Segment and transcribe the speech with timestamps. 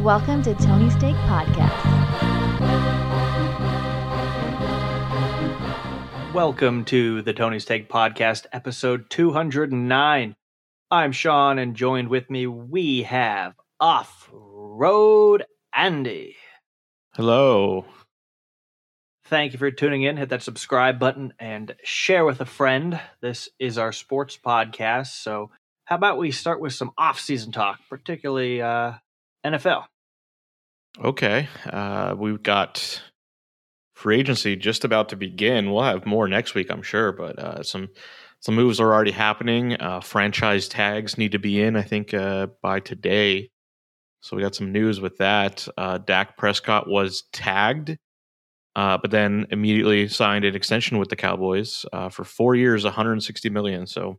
[0.00, 1.76] Welcome to Tony Steak Podcast.
[6.32, 10.34] Welcome to the Tony's Steak Podcast, episode 209.
[10.90, 15.44] I'm Sean, and joined with me, we have Off Road
[15.74, 16.34] Andy.
[17.12, 17.84] Hello.
[19.26, 20.16] Thank you for tuning in.
[20.16, 22.98] Hit that subscribe button and share with a friend.
[23.20, 25.08] This is our sports podcast.
[25.08, 25.50] So,
[25.84, 28.94] how about we start with some off season talk, particularly uh,
[29.44, 29.84] NFL?
[30.98, 31.48] Okay.
[31.66, 33.02] Uh, we've got
[33.94, 35.70] free agency just about to begin.
[35.70, 37.88] We'll have more next week, I'm sure, but uh, some
[38.40, 39.78] some moves are already happening.
[39.78, 43.50] Uh, franchise tags need to be in, I think, uh, by today.
[44.22, 45.68] So we got some news with that.
[45.76, 47.98] Uh, Dak Prescott was tagged,
[48.74, 53.50] uh, but then immediately signed an extension with the Cowboys uh, for four years, 160
[53.50, 53.86] million.
[53.86, 54.18] So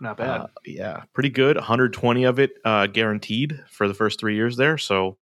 [0.00, 0.40] Not bad.
[0.42, 1.56] uh, yeah, pretty good.
[1.56, 4.78] 120 of it uh, guaranteed for the first three years there.
[4.78, 5.18] So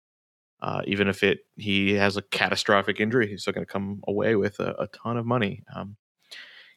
[0.62, 4.36] uh, even if it he has a catastrophic injury, he's still going to come away
[4.36, 5.62] with a, a ton of money.
[5.74, 5.96] Um,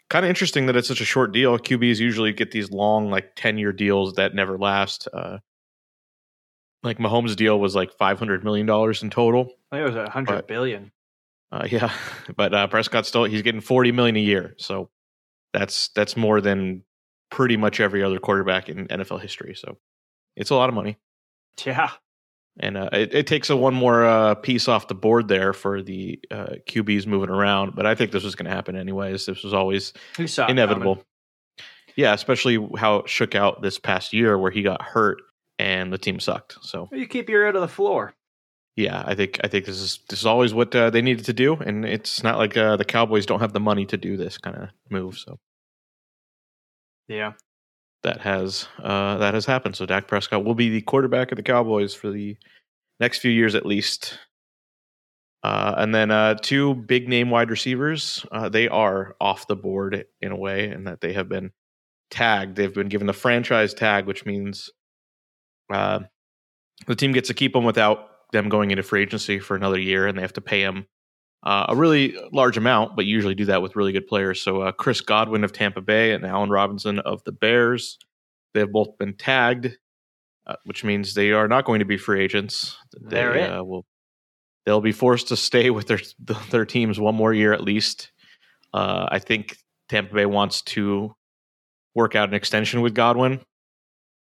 [0.09, 1.57] kind of interesting that it's such a short deal.
[1.57, 5.07] QBs usually get these long, like 10 year deals that never last.
[5.13, 5.37] Uh,
[6.83, 9.49] like Mahomes' deal was like 500 million dollars in total.
[9.71, 10.91] I think it was a hundred billion.
[11.51, 11.91] Uh, yeah,
[12.35, 14.55] but uh, Prescott still he's getting 40 million a year.
[14.57, 14.89] So
[15.53, 16.83] that's that's more than
[17.29, 19.55] pretty much every other quarterback in NFL history.
[19.55, 19.77] So
[20.35, 20.97] it's a lot of money.
[21.65, 21.91] Yeah.
[22.61, 25.81] And uh, it, it takes a one more uh, piece off the board there for
[25.81, 27.75] the uh, QBs moving around.
[27.75, 29.25] But I think this was going to happen anyways.
[29.25, 30.95] This was always You saw it inevitable.
[30.95, 31.05] coming.
[31.95, 35.21] Yeah, especially how it shook out this past year where he got hurt
[35.57, 36.57] and the team sucked.
[36.61, 38.13] So You keep your ear to the floor.
[38.75, 41.33] yeah, I think I think this is this is always what uh, they needed to
[41.33, 44.37] do, and it's not like uh, the Cowboys don't have the money to do this
[44.37, 45.17] kind of move.
[45.17, 45.37] So
[47.09, 47.33] Yeah.
[48.03, 49.75] That has uh, that has happened.
[49.75, 52.37] So Dak Prescott will be the quarterback of the Cowboys for the
[52.99, 54.19] next few years at least.
[55.41, 60.05] Uh, and then uh, two big name wide receivers, uh, they are off the board
[60.21, 61.51] in a way, in that they have been
[62.11, 62.57] tagged.
[62.57, 64.69] They've been given the franchise tag, which means
[65.71, 65.99] uh,
[66.87, 70.07] the team gets to keep them without them going into free agency for another year,
[70.07, 70.87] and they have to pay them
[71.43, 74.41] uh, a really large amount, but usually do that with really good players.
[74.41, 77.97] So uh, Chris Godwin of Tampa Bay and Allen Robinson of the Bears,
[78.53, 79.77] they have both been tagged,
[80.47, 82.75] uh, which means they are not going to be free agents.
[83.01, 83.85] They uh, will
[84.65, 85.99] they'll be forced to stay with their
[86.51, 88.11] their teams one more year at least.
[88.73, 89.57] Uh, I think
[89.87, 91.15] Tampa Bay wants to
[91.95, 93.39] work out an extension with Godwin,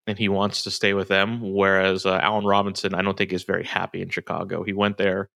[0.06, 1.52] and he wants to stay with them.
[1.52, 4.64] Whereas uh, Allen Robinson, I don't think is very happy in Chicago.
[4.64, 5.28] He went there,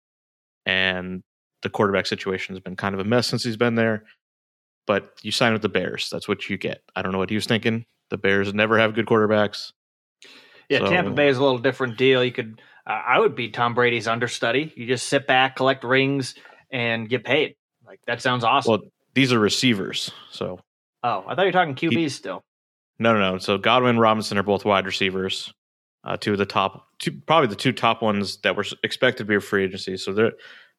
[0.65, 1.23] and
[1.63, 4.05] the quarterback situation has been kind of a mess since he's been there.
[4.87, 6.83] But you sign with the Bears, that's what you get.
[6.97, 7.85] I don't know what he was thinking.
[8.11, 9.73] The Bears never have good quarterbacks.
[10.69, 12.25] Yeah, So- Tampa Bay is a little different deal.
[12.25, 14.73] You could, uh, I would be Tom Brady's understudy.
[14.77, 16.35] You just sit back, collect rings,
[16.71, 17.57] and get paid.
[17.87, 18.71] Like that sounds awesome.
[18.71, 18.81] Well,
[19.15, 20.61] these are receivers, so
[21.03, 22.45] oh, I thought you were talking QBs still.
[22.99, 23.39] No, no, no.
[23.39, 25.53] So Godwin and Robinson are both wide receivers.
[26.05, 29.25] Uh, two of the top, two, probably the two top ones that were expected to
[29.25, 29.97] be a free agency.
[29.97, 30.33] So they're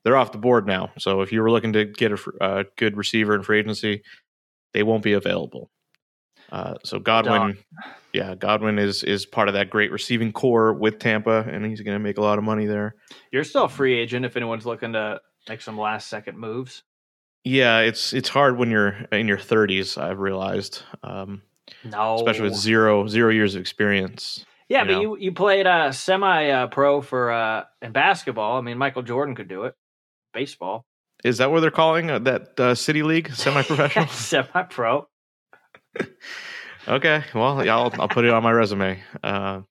[0.03, 0.91] they're off the board now.
[0.97, 4.03] So if you were looking to get a fr- uh, good receiver in free agency,
[4.73, 5.69] they won't be available.
[6.51, 7.57] Uh, so Godwin,
[8.11, 11.95] yeah, Godwin is is part of that great receiving corps with Tampa, and he's going
[11.95, 12.95] to make a lot of money there.
[13.31, 16.83] You're still a free agent if anyone's looking to make some last second moves.
[17.43, 20.01] Yeah, it's it's hard when you're in your 30s.
[20.01, 21.43] I've realized, um,
[21.83, 24.43] No, especially with zero zero years of experience.
[24.69, 25.01] yeah, you but know.
[25.01, 28.57] you you played uh, semi uh, pro for uh, in basketball.
[28.57, 29.75] I mean, Michael Jordan could do it.
[30.33, 30.85] Baseball,
[31.23, 34.07] Is that what they're calling uh, that uh, city league, semi-professional?
[34.09, 35.07] semi pro.
[36.87, 39.01] okay, well, yeah, I'll, I'll put it on my resume.
[39.23, 39.61] Uh,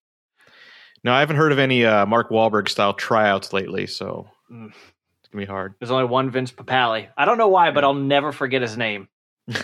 [1.05, 4.69] no, I haven't heard of any uh, Mark Wahlberg style tryouts lately, so Mm.
[4.71, 5.75] it's gonna be hard.
[5.79, 7.09] There's only one Vince Papale.
[7.17, 9.09] I don't know why, but I'll never forget his name.
[9.49, 9.55] I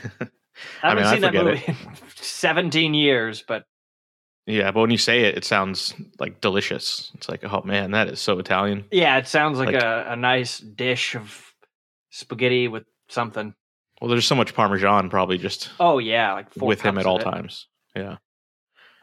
[0.83, 1.77] I haven't mean, I seen that forget movie in
[2.17, 3.65] 17 years, but
[4.47, 7.11] yeah, but when you say it, it sounds like delicious.
[7.15, 8.85] It's like, oh man, that is so Italian.
[8.91, 11.53] yeah, it sounds like, Like- a, a nice dish of
[12.11, 13.55] spaghetti with something.
[14.01, 17.19] Well, there's so much Parmesan probably just Oh yeah, like four with him at all
[17.21, 17.25] it.
[17.25, 17.69] times.
[17.97, 18.17] Yeah.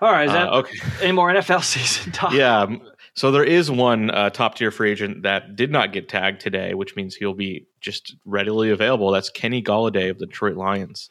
[0.01, 0.75] All right, is that Uh, okay.
[1.03, 2.33] any more NFL season talk?
[2.33, 2.61] yeah.
[2.61, 2.81] um,
[3.15, 6.73] So there is one uh, top tier free agent that did not get tagged today,
[6.73, 9.11] which means he'll be just readily available.
[9.11, 11.09] That's Kenny Golladay of the Detroit Lions.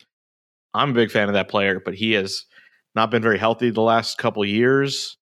[0.74, 2.44] I'm a big fan of that player, but he has
[2.94, 5.16] not been very healthy the last couple years.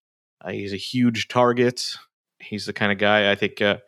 [0.45, 1.97] Uh, he's a huge target.
[2.39, 3.79] He's the kind of guy I think uh,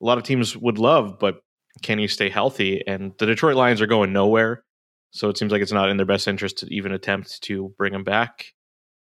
[0.00, 1.40] a lot of teams would love, but
[1.82, 2.86] can he stay healthy?
[2.86, 4.64] And the Detroit Lions are going nowhere.
[5.10, 7.94] So it seems like it's not in their best interest to even attempt to bring
[7.94, 8.52] him back.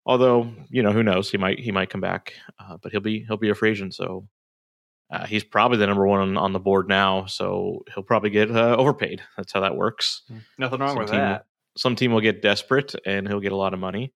[0.06, 3.24] Although you know who knows, he might he might come back, uh, but he'll be
[3.26, 4.26] he'll be a free agent, so
[5.10, 7.26] uh, he's probably the number one on, on, the board now.
[7.26, 9.22] So he'll probably get uh, overpaid.
[9.36, 10.22] That's how that works.
[10.56, 11.46] Nothing wrong with team, that.
[11.80, 14.12] Some team will get desperate and he'll get a lot of money.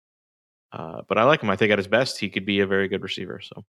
[0.74, 1.50] Uh, but I like him.
[1.50, 3.39] I think at his best, he could be a very good receiver.
[3.42, 3.63] So,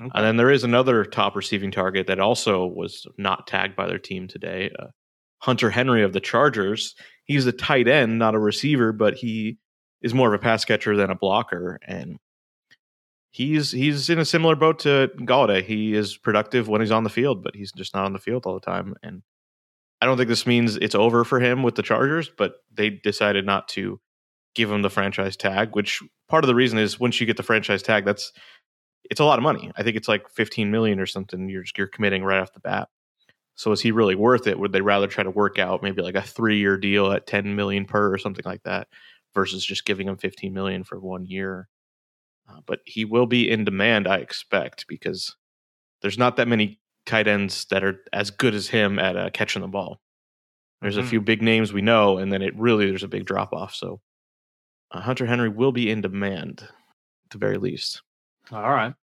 [0.00, 0.10] Okay.
[0.12, 4.00] and then there is another top receiving target that also was not tagged by their
[4.00, 4.70] team today.
[4.76, 4.88] Uh,
[5.38, 6.96] Hunter Henry of the Chargers.
[7.26, 9.56] He's a tight end, not a receiver, but he
[10.02, 12.18] is more of a pass catcher than a blocker, and
[13.30, 15.62] he's he's in a similar boat to Golladay.
[15.62, 18.46] He is productive when he's on the field, but he's just not on the field
[18.46, 18.94] all the time.
[19.04, 19.22] And
[20.00, 23.46] I don't think this means it's over for him with the Chargers, but they decided
[23.46, 24.00] not to
[24.54, 25.74] give him the franchise tag.
[25.74, 28.32] Which part of the reason is once you get the franchise tag, that's
[29.10, 29.70] it's a lot of money.
[29.76, 31.48] I think it's like 15 million or something.
[31.48, 32.88] You're you're committing right off the bat.
[33.54, 34.58] So is he really worth it?
[34.58, 37.56] Would they rather try to work out maybe like a three year deal at 10
[37.56, 38.88] million per or something like that
[39.34, 41.68] versus just giving him 15 million for one year?
[42.48, 45.34] Uh, but he will be in demand, I expect, because
[46.02, 49.62] there's not that many tight ends that are as good as him at uh, catching
[49.62, 50.00] the ball.
[50.82, 51.00] There's Mhm.
[51.02, 53.74] a few big names we know, and then it really there's a big drop off.
[53.74, 54.00] So
[54.90, 58.02] uh, Hunter Henry will be in demand, at the very least.
[58.52, 58.94] All right.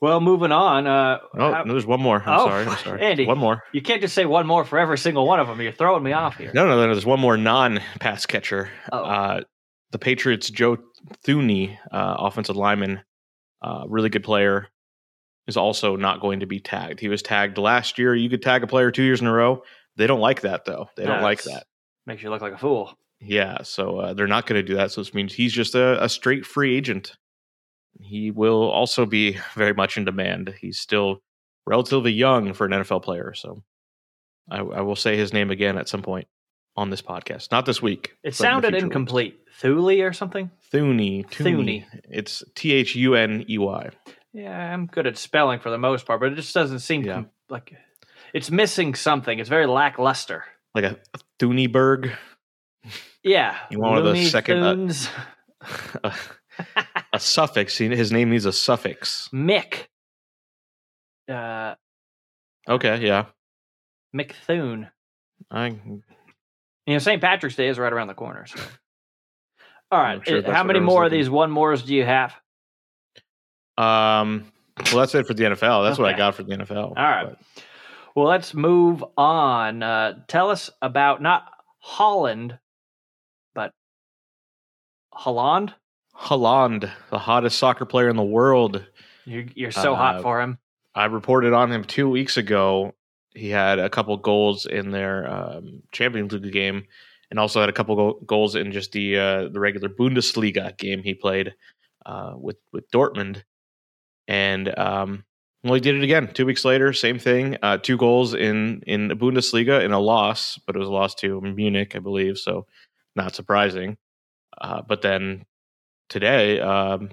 [0.00, 0.86] Well, moving on.
[0.86, 2.22] Uh, Oh, how- no, there's one more.
[2.24, 2.66] I'm Oh, sorry.
[2.66, 3.02] I'm sorry.
[3.02, 3.26] Andy.
[3.26, 3.62] One more.
[3.72, 5.60] you can't just say one more for every single one of them.
[5.60, 6.50] You're throwing me off here.
[6.54, 6.86] No, no, no.
[6.92, 8.70] There's one more non-pass catcher.
[8.92, 8.98] Oh.
[9.04, 9.40] Uh,
[9.92, 10.76] the Patriots' Joe
[11.26, 13.00] Thuney, uh, offensive lineman,
[13.62, 14.68] uh, really good player,
[15.46, 17.00] is also not going to be tagged.
[17.00, 18.14] He was tagged last year.
[18.14, 19.62] You could tag a player two years in a row.
[19.96, 20.88] They don't like that though.
[20.96, 21.64] They don't like that.
[22.06, 22.96] Makes you look like a fool.
[23.20, 24.92] Yeah, so uh, they're not going to do that.
[24.92, 27.16] So this means he's just a, a straight free agent.
[28.00, 30.54] He will also be very much in demand.
[30.60, 31.22] He's still
[31.66, 33.62] relatively young for an NFL player, so
[34.50, 36.28] I, I will say his name again at some point
[36.76, 37.50] on this podcast.
[37.50, 38.16] Not this week.
[38.22, 38.84] It sounded weeks.
[38.84, 39.40] incomplete.
[39.58, 40.50] Thule or something?
[40.72, 41.26] Thuney.
[41.26, 41.86] Thuney.
[42.10, 43.90] It's T H U N E Y.
[44.36, 47.14] Yeah, I'm good at spelling for the most part, but it just doesn't seem Yeah.
[47.14, 47.74] com- like
[48.34, 49.38] it's missing something.
[49.38, 50.44] It's very lackluster.
[50.74, 50.98] Like a
[51.38, 52.12] Thuniberg.
[53.22, 53.56] Yeah.
[53.70, 54.90] You want one of those second, uh,
[56.76, 56.84] a,
[57.14, 57.78] a suffix.
[57.78, 59.28] He- His name needs a suffix.
[59.32, 59.86] Mick.
[61.28, 61.74] Uh,
[62.68, 63.26] Okay, yeah.
[64.14, 64.90] Mick Thune.
[65.50, 66.02] I You
[66.86, 67.20] know, St.
[67.22, 68.44] Patrick's Day is right around the corner.
[68.46, 68.60] So.
[69.92, 70.20] All right.
[70.26, 72.34] Sure uh, How many more of these one mores do you have?
[73.78, 74.52] Um,
[74.92, 75.86] well, that's it for the NFL.
[75.88, 76.88] That's what I got for the NFL.
[76.88, 77.24] All right.
[77.28, 77.38] But
[78.14, 79.82] Well, let's move on.
[79.82, 81.44] Uh, tell us about not
[81.80, 82.58] Holland,
[83.54, 83.72] but
[85.14, 85.72] Haaland.
[86.16, 88.84] Haaland, the hottest soccer player in the world.
[89.24, 90.58] You're, you're so hot Uh, for him.
[90.94, 92.94] I reported on him two weeks ago.
[93.34, 96.84] He had a couple goals in their um, Champions League game,
[97.30, 101.02] and also had a couple go- goals in just the uh, the regular Bundesliga game
[101.02, 101.54] he played
[102.06, 103.42] uh, with with Dortmund.
[104.28, 105.24] And um,
[105.62, 106.92] well, he did it again two weeks later.
[106.92, 107.56] Same thing.
[107.62, 111.14] Uh, two goals in in the Bundesliga in a loss, but it was a loss
[111.16, 112.38] to Munich, I believe.
[112.38, 112.66] So
[113.14, 113.96] not surprising.
[114.58, 115.44] Uh, but then
[116.08, 117.10] today, um,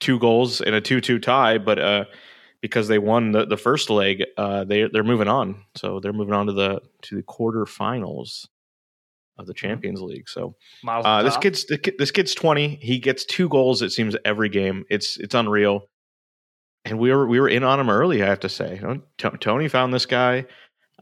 [0.00, 2.04] two goals in a two-two tie, but uh,
[2.60, 5.64] because they won the, the first leg, uh, they they're moving on.
[5.76, 8.46] So they're moving on to the to the quarterfinals
[9.38, 10.28] of the Champions League.
[10.28, 10.54] So
[11.04, 11.66] uh, this kid's
[11.98, 12.76] this kid's twenty.
[12.80, 13.82] He gets two goals.
[13.82, 14.84] It seems every game.
[14.90, 15.88] It's it's unreal.
[16.84, 18.22] And we were we were in on him early.
[18.22, 18.80] I have to say,
[19.40, 20.44] Tony found this guy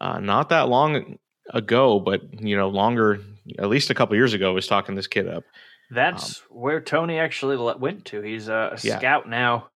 [0.01, 1.19] uh, not that long
[1.53, 3.19] ago, but you know longer,
[3.59, 4.53] at least a couple years ago.
[4.53, 5.43] Was talking this kid up.
[5.91, 8.23] That's where Tony actually le- went to.
[8.23, 8.99] He's a, a Yeah.
[8.99, 9.69] scout now.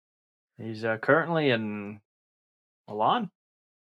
[0.59, 2.01] He's uh, currently in
[2.87, 3.31] Milan,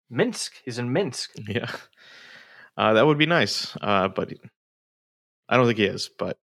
[0.08, 0.52] Minsk.
[0.64, 1.30] He's in Minsk.
[1.48, 1.70] Yeah,
[2.76, 3.76] uh, that would be nice.
[3.80, 4.32] Uh, but
[5.48, 6.08] I don't think he is.
[6.18, 6.38] But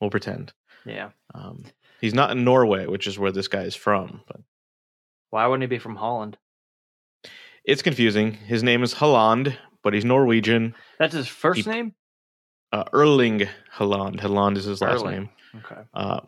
[0.00, 0.54] we'll pretend.
[0.86, 1.10] Yeah.
[1.34, 1.64] Um,
[2.00, 4.22] he's not in Norway, which is where this guy is from.
[4.26, 4.40] But
[5.32, 6.36] Why wouldn't he be from Holland?
[7.64, 8.32] it's confusing.
[8.32, 10.74] His name is Haaland, but he's Norwegian.
[10.98, 11.94] That's his first He- name.
[12.72, 14.18] Uh, Erling Haaland.
[14.20, 15.10] Haaland is his last Erling.
[15.14, 15.28] name.
[15.64, 15.80] Okay.
[15.94, 16.20] Uh,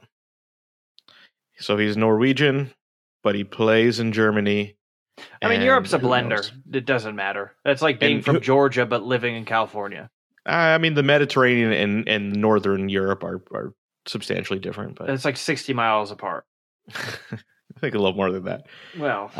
[1.59, 2.73] so he's Norwegian,
[3.23, 4.77] but he plays in Germany.
[5.43, 6.29] I mean, Europe's a blender.
[6.31, 6.53] knows?
[6.73, 7.55] It doesn't matter.
[7.65, 10.11] That's like being And from who- Georgia but living in California.
[10.47, 13.75] I mean, the Mediterranean and, and Northern Europe are, are
[14.07, 16.45] substantially different, but It's like 60 miles apart.
[17.85, 18.67] Think a little more than that.
[18.99, 19.31] Well,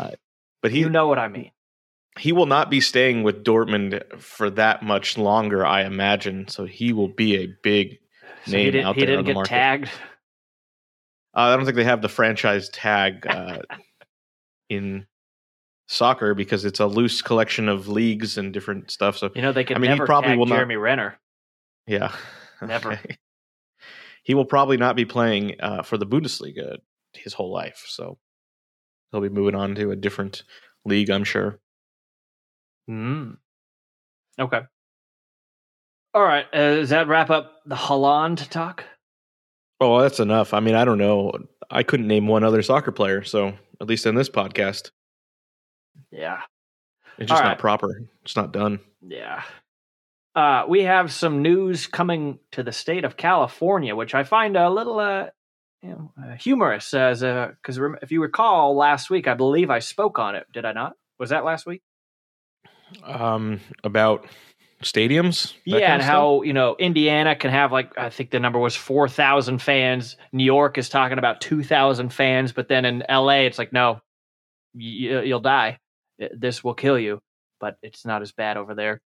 [0.61, 1.49] But he you know what I mean.
[2.19, 6.47] he will not be staying with Dortmund for that much longer, I imagine.
[6.47, 7.97] So he will be a big.
[8.45, 9.49] So Name he, did, out he there didn't on the get market.
[9.49, 9.85] tagged.
[11.35, 13.59] Uh, I don't think they have the franchise tag uh,
[14.69, 15.07] in
[15.87, 19.17] soccer because it's a loose collection of leagues and different stuff.
[19.17, 21.19] So You know, they could I mean, he probably will not- Jeremy Renner.
[21.87, 22.11] yeah,
[22.61, 22.93] Never.
[22.93, 23.17] Okay.
[24.23, 26.77] he will probably not be playing uh, for the Bundesliga
[27.13, 27.83] his whole life.
[27.87, 28.17] So
[29.11, 30.43] he'll be moving on to a different
[30.85, 31.59] league, I'm sure.
[32.89, 33.37] Mm.
[34.39, 34.61] Okay.
[36.13, 36.45] All right.
[36.53, 38.83] Uh, does that wrap up the Haaland talk?
[39.81, 40.53] Oh, that's enough.
[40.53, 41.33] I mean, I don't know.
[41.69, 44.91] I couldn't name one other soccer player, so at least in this podcast,
[46.11, 46.41] Yeah.
[47.17, 48.01] it's just All not proper.
[48.23, 48.79] It's not done.
[49.01, 49.43] Yeah.
[50.35, 54.69] Uh, we have some news coming to the state of California, which I find a
[54.69, 55.27] little uh,
[55.85, 56.93] you know, uh, humorous.
[56.93, 60.47] As because rem- if you recall, last week I believe I spoke on it.
[60.51, 60.93] Did I not?
[61.19, 61.81] Was that last week?
[63.03, 64.25] Um, about
[64.83, 65.53] stadiums.
[65.65, 69.07] yeah, and how you know Indiana can have like I think the number was four
[69.07, 70.17] thousand fans.
[70.31, 73.45] New York is talking about two thousand fans, but then in L.A.
[73.45, 74.01] it's like no,
[74.73, 75.79] you, you'll die.
[76.35, 77.21] This will kill you.
[77.59, 79.01] But it's not as bad over there.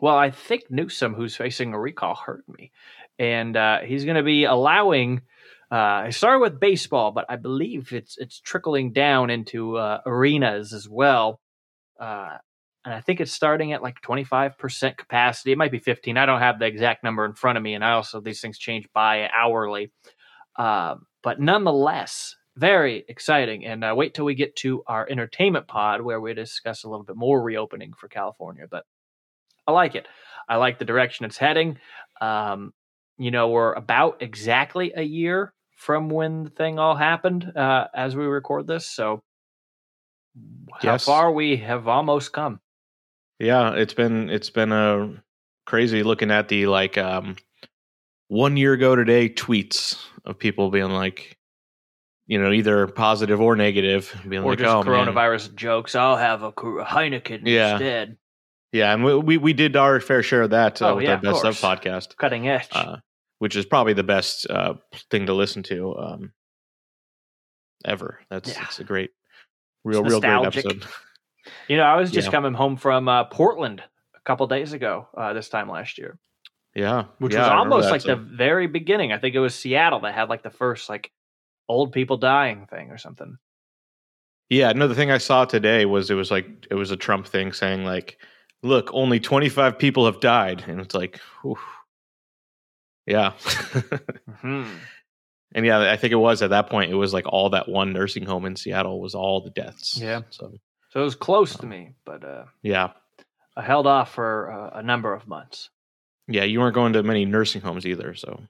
[0.00, 2.70] Well, I think Newsom, who's facing a recall, hurt me,
[3.18, 5.22] and uh, he's going to be allowing.
[5.70, 10.72] Uh, I started with baseball, but I believe it's it's trickling down into uh, arenas
[10.72, 11.40] as well.
[12.00, 12.38] Uh,
[12.84, 15.52] and I think it's starting at like 25% capacity.
[15.52, 16.16] It might be 15.
[16.16, 18.58] I don't have the exact number in front of me, and I also these things
[18.58, 19.92] change by hourly.
[20.56, 23.66] Um, but nonetheless, very exciting.
[23.66, 27.04] And uh, wait till we get to our entertainment pod where we discuss a little
[27.04, 28.66] bit more reopening for California.
[28.70, 28.84] But
[29.66, 30.08] I like it.
[30.48, 31.78] I like the direction it's heading.
[32.22, 32.72] Um,
[33.18, 38.16] you know, we're about exactly a year from when the thing all happened uh, as
[38.16, 38.84] we record this.
[38.84, 39.22] So,
[40.74, 41.04] how Yes.
[41.04, 42.60] far we have almost come.
[43.38, 45.22] Yeah, it's been it's been a
[45.66, 47.36] crazy looking at the like um
[48.26, 51.38] one year ago today tweets of people being like,
[52.26, 55.94] you know, either positive or negative, being or like, just oh man, coronavirus jokes.
[55.94, 57.72] I'll have a Heineken Yeah.
[57.74, 58.16] instead.
[58.72, 61.12] yeah, and we, we we did our fair share of that uh, Oh, with yeah,
[61.12, 62.68] our best of podcast, Cutting edge.
[62.72, 62.96] uh,
[63.38, 64.74] which is probably the best uh,
[65.10, 66.32] thing to listen to um,
[67.84, 68.20] ever.
[68.30, 68.64] That's Yeah.
[68.64, 69.10] it's a great,
[69.84, 70.84] real real great episode.
[71.68, 72.32] you know, I was just yeah.
[72.32, 73.82] coming home from uh, Portland
[74.16, 75.08] a couple days ago.
[75.16, 76.18] Uh, this time last year,
[76.74, 79.12] Yeah, which yeah, was almost like so- the very beginning.
[79.12, 81.10] I think it was Seattle that had like the first like
[81.68, 83.36] old people dying thing or something.
[84.50, 87.26] Yeah, no, the thing I saw today was it was like it was a Trump
[87.26, 88.16] thing saying like,
[88.62, 90.64] look, only 25 people have died.
[90.66, 91.58] And it's like, whew.
[93.08, 93.30] Yeah.
[94.40, 94.68] hmm
[95.54, 97.92] and yeah, I think it was at that point, it was like all that one
[97.92, 99.98] nursing home in Seattle was all the deaths.
[100.00, 100.22] Yeah.
[100.30, 100.52] So,
[100.90, 102.90] So it was close to me, but uh, yeah.
[103.56, 105.70] I held off for uh, a number of months.
[106.28, 108.14] Yeah, you weren't going to many nursing homes either.
[108.14, 108.42] So,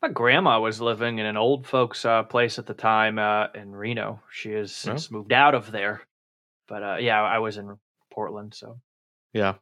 [0.00, 3.72] My grandma was living in an old folks' uh, place at the time uh, in
[3.72, 4.22] Reno.
[4.30, 6.00] She has since moved out of there,
[6.66, 7.76] but uh, yeah, I was in
[8.10, 8.54] Portland.
[8.54, 8.80] So
[9.34, 9.54] yeah.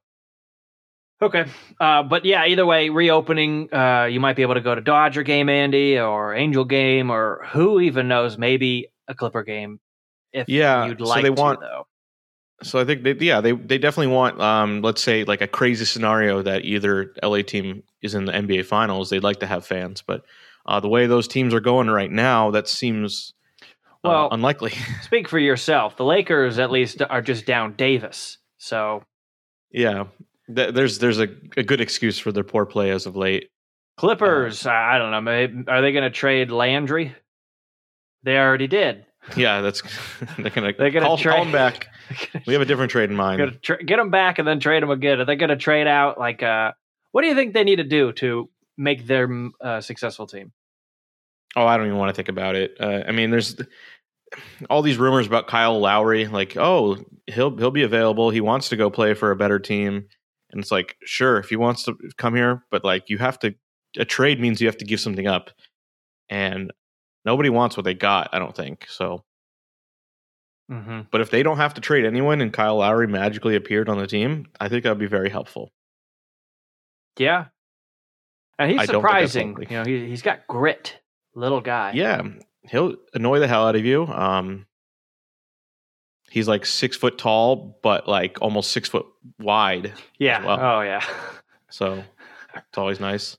[1.22, 1.44] Okay,
[1.80, 5.22] uh, but yeah, either way, reopening, uh, you might be able to go to Dodger
[5.22, 9.80] game, Andy, or Angel game, or who even knows, maybe a Clipper game.
[10.32, 11.86] If Yeah, you'd so they to, want- though.
[12.62, 15.84] So I think they, yeah, they they definitely want um let's say like a crazy
[15.84, 20.00] scenario that either LA team is in the NBA finals, they'd like to have fans,
[20.06, 20.24] but
[20.64, 23.64] uh, the way those teams are going right now, that seems uh,
[24.04, 24.70] Well- unlikely.
[25.02, 25.96] Speak for yourself.
[25.96, 28.38] The Lakers, at least, are just down Davis.
[28.58, 29.02] So
[29.72, 30.04] yeah,
[30.54, 33.50] Th- there's there's a, a good excuse for their poor play as of late.
[33.96, 35.20] Clippers, I I don't know.
[35.20, 37.14] Maybe, are they going to trade Landry?
[38.22, 39.04] They already did.
[39.36, 39.82] Yeah, that's
[40.38, 41.88] they're gonna They're gonna call, call him back.
[42.46, 43.58] We have a different trade in mind.
[43.62, 45.20] Tra- get them back and then trade them again.
[45.20, 46.72] Are they going to trade out like uh
[47.12, 49.28] what do you think they need to do to make their
[49.60, 50.52] uh, successful team?
[51.54, 52.76] Oh, I don't even want to think about it.
[52.80, 53.56] Uh, I mean, there's
[54.70, 56.26] all these rumors about Kyle Lowry.
[56.26, 56.96] Like, oh,
[57.26, 58.30] he'll he'll be available.
[58.30, 60.06] He wants to go play for a better team,
[60.52, 63.54] and it's like, sure, if he wants to come here, but like, you have to.
[63.98, 65.50] A trade means you have to give something up,
[66.30, 66.72] and
[67.26, 68.30] nobody wants what they got.
[68.32, 69.22] I don't think so.
[70.70, 71.00] Mm-hmm.
[71.10, 74.06] But if they don't have to trade anyone, and Kyle Lowry magically appeared on the
[74.06, 75.70] team, I think that'd be very helpful.
[77.18, 77.46] Yeah,
[78.58, 79.56] and he's I don't think that's surprising.
[79.68, 80.98] You know, he he's got grit,
[81.34, 81.92] little guy.
[81.94, 82.22] Yeah,
[82.62, 84.06] he'll annoy the hell out of you.
[84.06, 84.66] Um,
[86.32, 89.04] he's like six foot tall, but like almost six foot
[89.38, 89.92] wide.
[90.18, 90.44] yeah.
[90.44, 90.58] well.
[90.60, 91.04] Oh yeah.
[91.68, 92.02] So
[92.54, 93.36] it's always nice.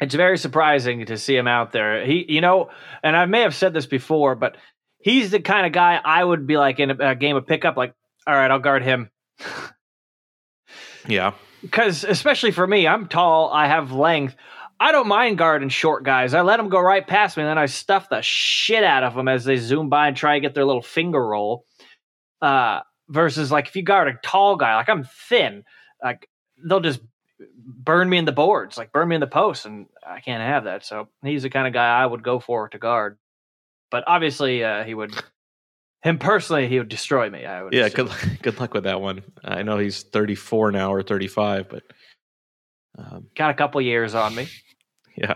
[0.00, 2.04] It's very surprising to see him out there.
[2.04, 2.70] He, you know,
[3.04, 4.56] and I may have said this before, but
[4.98, 7.76] he's the kind of guy I would be like in a, a game of pickup,
[7.76, 7.94] like,
[8.26, 9.10] all right, I'll guard him.
[11.08, 14.36] Yeah, Because especially for me, I'm tall, I have length.
[14.78, 16.34] I don't mind guarding short guys.
[16.34, 19.14] I let them go right past me, and then I stuff the shit out of
[19.14, 21.64] them as they zoom by and try to get their little finger roll.
[22.42, 25.64] Uh, versus like if you guard a tall guy, like I'm thin,
[26.02, 26.28] like
[26.68, 27.00] they'll just
[27.64, 30.64] burn me in the boards, like burn me in the post, and I can't have
[30.64, 30.84] that.
[30.84, 33.18] So he's the kind of guy I would go for to guard.
[33.90, 35.14] But obviously, uh, he would
[36.02, 37.46] him personally, he would destroy me.
[37.46, 37.72] I would.
[37.72, 38.08] Yeah, assume.
[38.08, 39.22] good good luck with that one.
[39.44, 41.82] I know he's 34 now or 35, but
[42.98, 44.48] um, got a couple years on me.
[45.16, 45.34] yeah.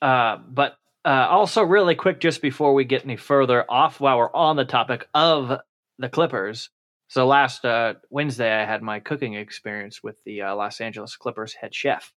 [0.00, 4.32] Uh, but uh, also, really quick, just before we get any further off, while we're
[4.32, 5.60] on the topic of
[5.98, 6.70] the Clippers.
[7.08, 11.54] So last uh, Wednesday, I had my cooking experience with the uh, Los Angeles Clippers
[11.54, 12.12] head chef.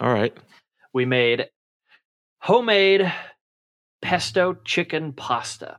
[0.00, 0.36] All right.
[0.92, 1.46] We made
[2.40, 3.12] homemade
[4.02, 5.78] pesto chicken pasta.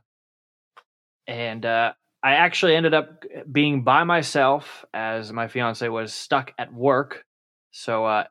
[1.26, 1.92] And uh,
[2.22, 7.24] I actually ended up being by myself as my fiance was stuck at work.
[7.72, 8.24] So uh,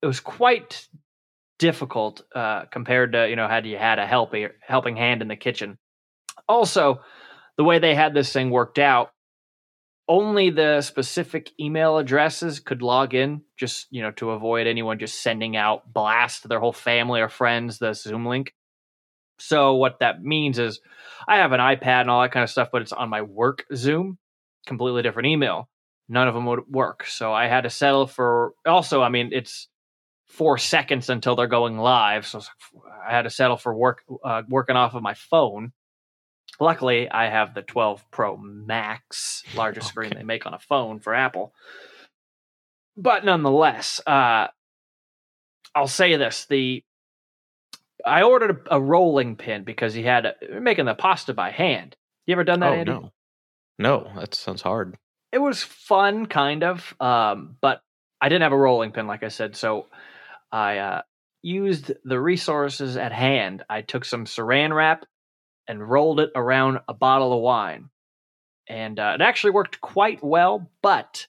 [0.00, 0.88] it was quite
[1.58, 5.36] difficult uh, compared to, you know, had you had a helping, helping hand in the
[5.36, 5.78] kitchen.
[6.48, 7.00] Also,
[7.56, 9.10] the way they had this thing worked out,
[10.08, 15.22] only the specific email addresses could log in just you know to avoid anyone just
[15.22, 18.52] sending out blast to their whole family or friends the zoom link.
[19.38, 20.80] So what that means is
[21.28, 23.64] i have an ipad and all that kind of stuff but it's on my work
[23.74, 24.18] zoom
[24.66, 25.68] completely different email.
[26.08, 27.04] None of them would work.
[27.06, 29.68] So i had to settle for also i mean it's
[30.26, 32.40] four seconds until they're going live so
[33.08, 35.72] i had to settle for work uh, working off of my phone
[36.60, 39.90] Luckily, I have the 12 Pro Max, largest okay.
[39.90, 41.52] screen they make on a phone for Apple.
[42.96, 44.48] But nonetheless, uh,
[45.74, 46.82] I'll say this: the
[48.04, 51.96] I ordered a, a rolling pin because he had a, making the pasta by hand.
[52.26, 52.92] You ever done that, oh, Andy?
[52.92, 53.12] No,
[53.78, 54.96] no, that sounds hard.
[55.32, 57.82] It was fun, kind of, um, but
[58.20, 59.86] I didn't have a rolling pin, like I said, so
[60.50, 61.02] I uh,
[61.42, 63.64] used the resources at hand.
[63.68, 65.04] I took some Saran wrap
[65.68, 67.90] and rolled it around a bottle of wine.
[68.68, 71.26] And uh, it actually worked quite well, but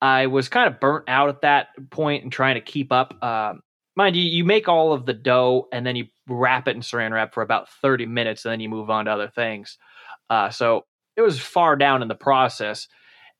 [0.00, 3.22] I was kind of burnt out at that point and trying to keep up.
[3.22, 3.62] Um,
[3.96, 7.12] mind you, you make all of the dough and then you wrap it in saran
[7.12, 9.78] wrap for about 30 minutes and then you move on to other things.
[10.28, 12.88] Uh, so it was far down in the process.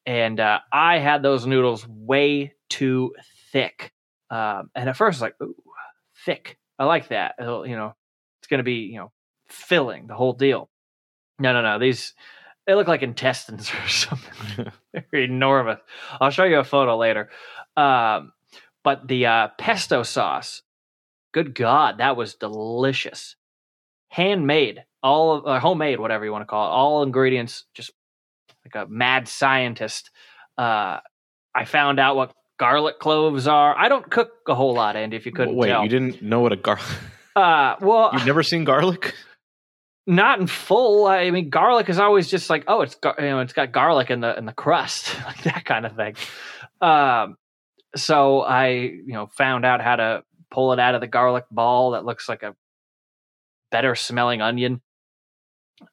[0.06, 3.14] And uh, I had those noodles way too
[3.52, 3.92] thick.
[4.30, 5.54] Um, and at first, I was like, ooh,
[6.24, 6.58] thick.
[6.78, 7.34] I like that.
[7.38, 7.94] It'll, you know,
[8.40, 9.12] it's going to be, you know,
[9.50, 10.68] filling, the whole deal.
[11.38, 11.78] No, no, no.
[11.78, 12.14] These
[12.66, 14.72] they look like intestines or something.
[14.92, 15.80] They're enormous.
[16.20, 17.30] I'll show you a photo later.
[17.76, 18.32] Um,
[18.84, 20.62] but the uh, pesto sauce,
[21.32, 23.36] good God, that was delicious.
[24.08, 26.74] Handmade, all of, uh, homemade, whatever you want to call it.
[26.74, 27.92] All ingredients, just
[28.64, 30.10] like a mad scientist.
[30.58, 30.98] Uh,
[31.54, 33.76] I found out what garlic cloves are.
[33.76, 35.16] I don't cook a whole lot, Andy.
[35.16, 35.82] If you couldn't wait, tell.
[35.82, 36.84] you didn't know what a garlic.
[37.36, 39.14] Uh, well, you've never seen garlic
[40.10, 41.06] not in full.
[41.06, 44.20] I mean, garlic is always just like, oh, it's you know, it's got garlic in
[44.20, 46.16] the in the crust, like that kind of thing.
[46.80, 47.36] Um,
[47.96, 51.92] so I, you know, found out how to pull it out of the garlic ball
[51.92, 52.54] that looks like a
[53.70, 54.80] better smelling onion.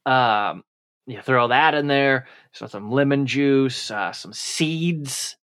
[0.06, 0.64] Um,
[1.06, 5.38] you throw that in there, so some lemon juice, uh, some seeds.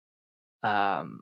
[0.63, 1.21] Um,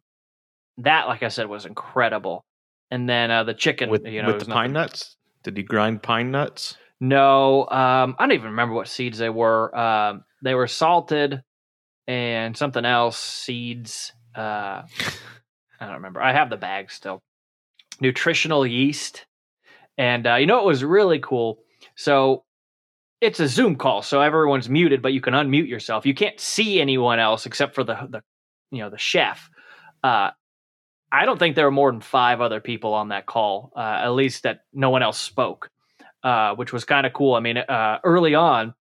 [0.79, 2.45] that, like I said, was incredible.
[2.91, 5.17] And then uh, the chicken, with, you know, with the pine nuts.
[5.43, 6.77] Did he grind pine nuts?
[7.01, 9.77] No, um, I don't even remember what seeds they were.
[9.77, 11.43] Um, they were salted
[12.07, 14.13] and something else seeds.
[14.37, 14.83] Uh,
[15.81, 16.21] I don't remember.
[16.21, 17.23] I have the bag still.
[18.01, 19.27] Nutritional yeast,
[19.97, 21.59] and uh, you know it was really cool.
[21.97, 22.45] So
[23.21, 26.07] it's a Zoom call, so everyone's muted, but you can unmute yourself.
[26.07, 28.23] You can't see anyone else except for the the
[28.71, 29.51] you know the chef.
[30.03, 30.31] Uh,
[31.13, 34.11] I don't think there were more than five other people on that call, uh, at
[34.11, 35.71] least that no one else spoke
[36.23, 37.35] uh, which was kind of cool.
[37.35, 38.75] I mean, uh, early on,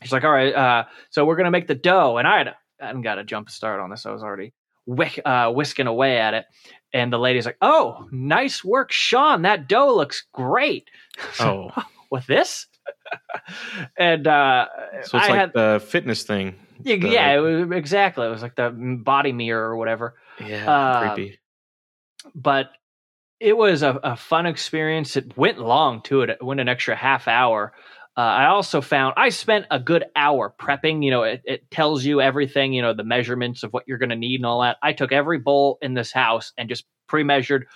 [0.00, 2.48] he's like, "All right, uh, so we're gonna make the dough," and I had
[2.80, 4.06] I hadn't got a jump start on this.
[4.06, 4.52] I was already
[4.86, 6.44] whisk, uh, whisking away at it,
[6.92, 9.42] and the lady's like, "Oh, nice work, Sean.
[9.42, 10.88] That dough looks great."
[11.40, 11.70] Oh,
[12.10, 12.66] with this,
[13.98, 14.66] and uh,
[15.02, 16.54] so it's I like had, the fitness thing.
[16.82, 18.26] Yeah, the, yeah, it was, exactly.
[18.26, 20.14] It was like the body mirror or whatever.
[20.40, 21.38] Yeah, Uh, creepy.
[22.36, 22.70] but
[23.40, 25.16] it was a, a fun experience.
[25.16, 26.22] It went long too.
[26.22, 27.72] It went an extra half hour.
[28.16, 31.04] Uh, I also found I spent a good hour prepping.
[31.04, 32.72] You know, it, it tells you everything.
[32.72, 34.76] You know, the measurements of what you're going to need and all that.
[34.82, 37.66] I took every bowl in this house and just pre-measured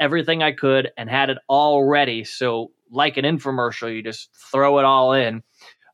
[0.00, 2.24] everything I could and had it all ready.
[2.24, 5.42] So, like an infomercial, you just throw it all in.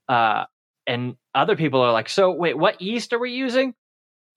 [0.08, 0.44] Uh,
[0.86, 3.74] and other people are like, "So, wait, what yeast are we using?"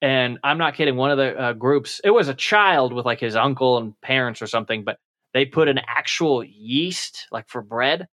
[0.02, 0.96] And I'm not kidding.
[0.96, 4.42] One of the uh, groups, it was a child with like his uncle and parents
[4.42, 4.98] or something, but
[5.34, 8.08] they put an actual yeast, like for bread,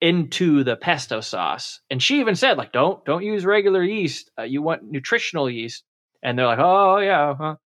[0.00, 1.80] into the pesto sauce.
[1.90, 4.30] And she even said, like, don't don't use regular yeast.
[4.38, 5.84] Uh, you want nutritional yeast.
[6.22, 7.56] And they're like, oh yeah, huh?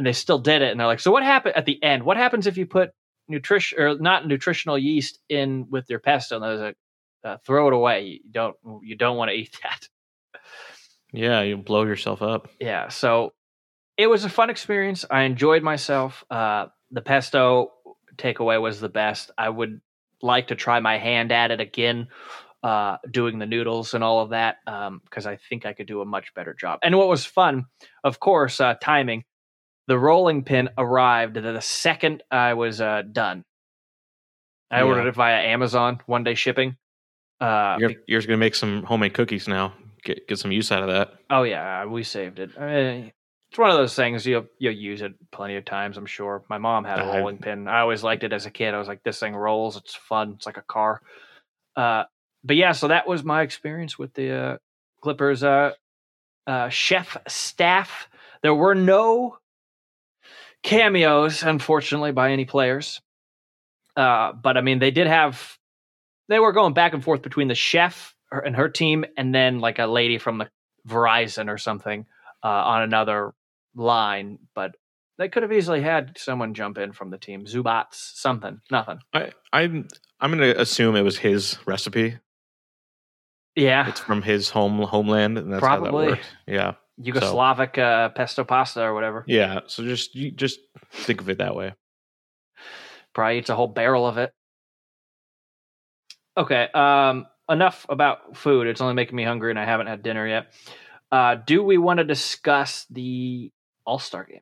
[0.00, 0.70] and they still did it.
[0.70, 2.04] And they're like, so what happened at the end?
[2.04, 2.90] What happens if you put
[3.28, 6.36] nutrition or not nutritional yeast in with your pesto?
[6.36, 8.20] And there's a uh, throw it away.
[8.24, 9.88] You don't you don't want to eat that.
[11.12, 12.48] Yeah, you blow yourself up.
[12.60, 13.32] Yeah, so
[13.96, 15.04] it was a fun experience.
[15.10, 16.24] I enjoyed myself.
[16.30, 17.72] Uh, the pesto
[18.16, 19.30] takeaway was the best.
[19.36, 19.80] I would
[20.22, 22.08] like to try my hand at it again,
[22.62, 26.00] uh, doing the noodles and all of that, because um, I think I could do
[26.00, 26.80] a much better job.
[26.82, 27.66] And what was fun,
[28.04, 29.24] of course, uh, timing.
[29.86, 33.44] The rolling pin arrived the second I was uh, done.
[34.70, 34.84] I Yeah.
[34.84, 36.76] ordered it via Amazon, one day shipping.
[37.40, 39.72] Uh, You're, you're going to make some homemade cookies now.
[40.02, 41.14] Get get some use out of that.
[41.28, 42.50] Oh yeah, we saved it.
[42.58, 43.12] I mean,
[43.50, 45.96] it's one of those things you'll you'll use it plenty of times.
[45.96, 46.44] I'm sure.
[46.48, 47.66] My mom had a rolling pin.
[47.66, 48.74] I always liked it as a kid.
[48.74, 49.76] I was like, this thing rolls.
[49.76, 50.34] It's fun.
[50.36, 51.00] It's like a car.
[51.76, 52.04] Uh,
[52.44, 54.56] but yeah, so that was my experience with the uh,
[55.02, 55.72] Clippers uh,
[56.46, 58.08] uh, chef staff.
[58.42, 59.38] There were no
[60.62, 63.00] cameos, unfortunately, by any players.
[63.96, 65.58] Uh, but I mean, they did have.
[66.28, 69.60] They were going back and forth between the chef her- and her team, and then
[69.60, 70.48] like a lady from the
[70.88, 72.06] Verizon or something
[72.42, 73.32] uh, on another
[73.74, 74.38] line.
[74.54, 74.76] But
[75.18, 77.44] they could have easily had someone jump in from the team.
[77.44, 78.98] Zubac, something, nothing.
[79.12, 79.88] I I'm
[80.20, 82.18] I'm going to assume it was his recipe.
[83.56, 86.24] Yeah, It's from his home homeland, and that's how that worked.
[86.46, 89.24] Yeah, Yugoslavic uh, pesto pasta or whatever.
[89.26, 89.60] yeah.
[89.66, 90.60] So just just
[90.92, 91.74] think of it that way.
[93.12, 94.32] Probably eats a whole barrel of it.
[96.36, 98.66] Okay, um, enough about food.
[98.66, 100.52] It's only making me hungry, and I haven't had dinner yet.
[101.12, 103.50] Uh, do we want to discuss the
[103.84, 104.40] All Star game?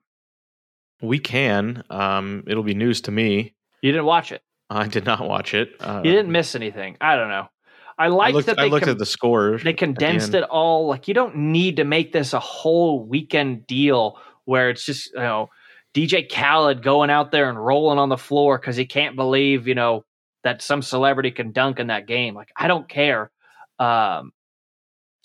[1.00, 1.84] We can.
[1.90, 3.54] Um, it'll be news to me.
[3.82, 4.42] You didn't watch it.
[4.70, 5.70] I did not watch it.
[5.80, 6.96] Uh, You didn't miss anything.
[7.00, 7.48] I don't know.
[7.96, 9.58] I I like looked, that I looked com- at the score.
[9.58, 10.44] they condensed end.
[10.44, 10.86] it all.
[10.88, 15.20] Like you don't need to make this a whole weekend deal where it's just you
[15.20, 15.48] know
[15.94, 19.74] DJ Khaled going out there and rolling on the floor because he can't believe you
[19.74, 20.04] know
[20.44, 22.34] that some celebrity can dunk in that game.
[22.34, 23.30] Like I don't care.
[23.78, 24.32] Um,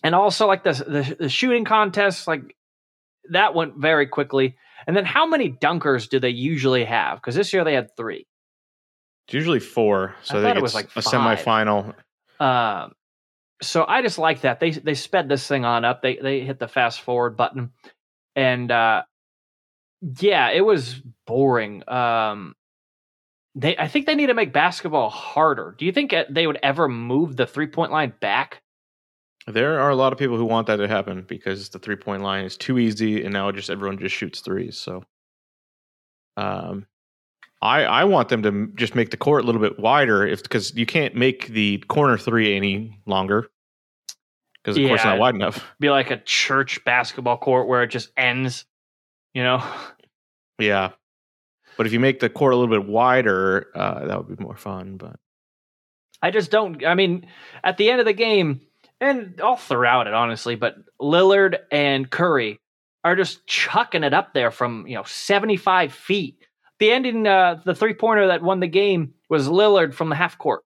[0.04, 2.56] and also like the, the the shooting contests, like
[3.30, 4.56] that went very quickly.
[4.86, 7.18] And then how many dunkers do they usually have?
[7.18, 8.28] Because this year they had three.
[9.28, 10.16] It's usually four.
[10.24, 11.40] So I I, thought think it was like a five.
[11.40, 11.94] semifinal.
[12.40, 12.94] Um,
[13.62, 16.02] so I just like that they they sped this thing on up.
[16.02, 17.72] They they hit the fast forward button,
[18.36, 19.04] and uh,
[20.20, 21.88] yeah, it was boring.
[21.88, 22.56] Um,
[23.56, 25.76] they I think they need to make basketball harder.
[25.78, 28.62] Do you think uh, they would ever move the three point line back?
[29.46, 32.24] There are a lot of people who want that to happen because the three point
[32.24, 34.78] line is too easy, and now just everyone just shoots threes.
[34.78, 35.04] So,
[36.38, 36.86] um,
[37.62, 40.74] I I want them to just make the court a little bit wider, if because
[40.76, 43.48] you can't make the corner three any longer
[44.64, 45.12] because the court's Yeah.
[45.12, 45.66] not wide enough.
[45.80, 48.66] Be like a church basketball court where it just ends.
[49.34, 49.64] You know,
[50.60, 50.92] Yeah,
[51.78, 54.56] but if you make the court a little bit wider, uh, that would be more
[54.56, 54.98] fun.
[54.98, 55.18] But
[56.22, 56.86] I just don't.
[56.86, 57.28] I mean,
[57.64, 58.62] at the end of the game,
[59.02, 62.60] and all throughout it, honestly, but Lillard and Curry
[63.04, 66.38] are just chucking it up there from you know seventy five feet.
[66.80, 70.38] The ending, uh, the three pointer that won the game was Lillard from the half
[70.38, 70.64] court.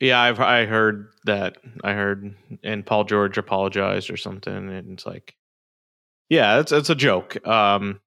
[0.00, 5.06] yeah, I've I heard that I heard, and Paul George apologized or something, and it's
[5.06, 5.34] like,
[6.28, 7.46] yeah, it's it's a joke.
[7.46, 8.00] Um,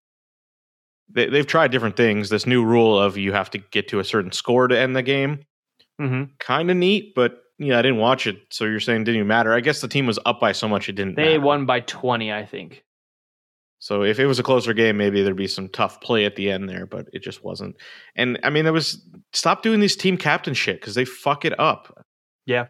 [1.10, 2.30] they they've tried different things.
[2.30, 5.04] This new rule of you have to get to a certain score to end the
[5.04, 5.40] game,
[6.00, 6.32] Mm-hmm.
[6.40, 9.28] kind of neat, but yeah, I didn't watch it, so you're saying it didn't even
[9.28, 9.54] matter.
[9.54, 11.16] I guess the team was up by so much it didn't.
[11.16, 11.42] They matter.
[11.42, 12.84] won by twenty, I think.
[13.82, 16.52] So if it was a closer game, maybe there'd be some tough play at the
[16.52, 17.76] end there, but it just wasn't.
[18.16, 21.58] And I mean, there was stop doing this team captain shit because they fuck it
[21.60, 22.06] up.
[22.46, 22.68] Yeah.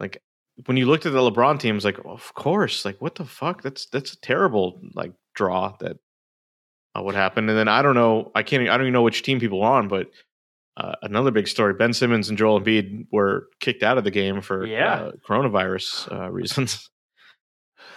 [0.00, 0.20] Like
[0.66, 3.62] when you looked at the LeBron team, it's like, of course, like what the fuck?
[3.62, 5.98] That's that's a terrible like draw that
[6.96, 7.48] uh, what happened.
[7.50, 9.78] And then I don't know, I can't, I don't even know which team people are
[9.78, 10.08] on, but
[10.76, 14.40] uh, another big story: Ben Simmons and Joel Embiid were kicked out of the game
[14.40, 14.94] for Yeah.
[14.94, 16.90] uh, coronavirus uh, reasons.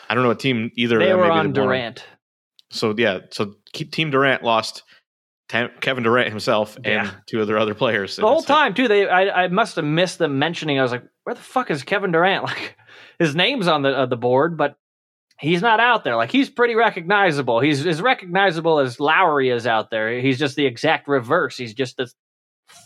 [0.09, 0.99] I don't know what team either.
[0.99, 1.53] They of them, were on won.
[1.53, 2.05] Durant.
[2.69, 4.83] So yeah, so Team Durant lost
[5.49, 7.03] Kevin Durant himself Yeah.
[7.07, 8.15] and two other other players.
[8.17, 8.87] The whole time too.
[8.87, 10.77] They, I, I must have missed them mentioning.
[10.77, 12.43] I was like, where the fuck is Kevin Durant?
[12.47, 12.77] Like,
[13.19, 14.77] his name's on the uh, the board, but
[15.39, 16.15] he's not out there.
[16.15, 17.59] Like, he's pretty recognizable.
[17.59, 20.19] He's as recognizable as Lowry is out there.
[20.19, 21.57] He's just the exact reverse.
[21.57, 22.13] He's just this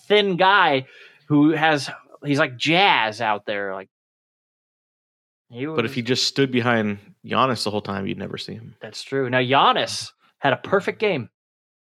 [0.08, 0.86] thin guy
[1.28, 1.90] who has.
[2.24, 3.74] He's like jazz out there.
[3.74, 3.90] Like,
[5.50, 8.54] he But if was- he just stood behind Giannis the whole time, you'd never see
[8.54, 8.76] him.
[8.82, 9.30] that's true.
[9.30, 11.30] Now Giannis had a perfect game.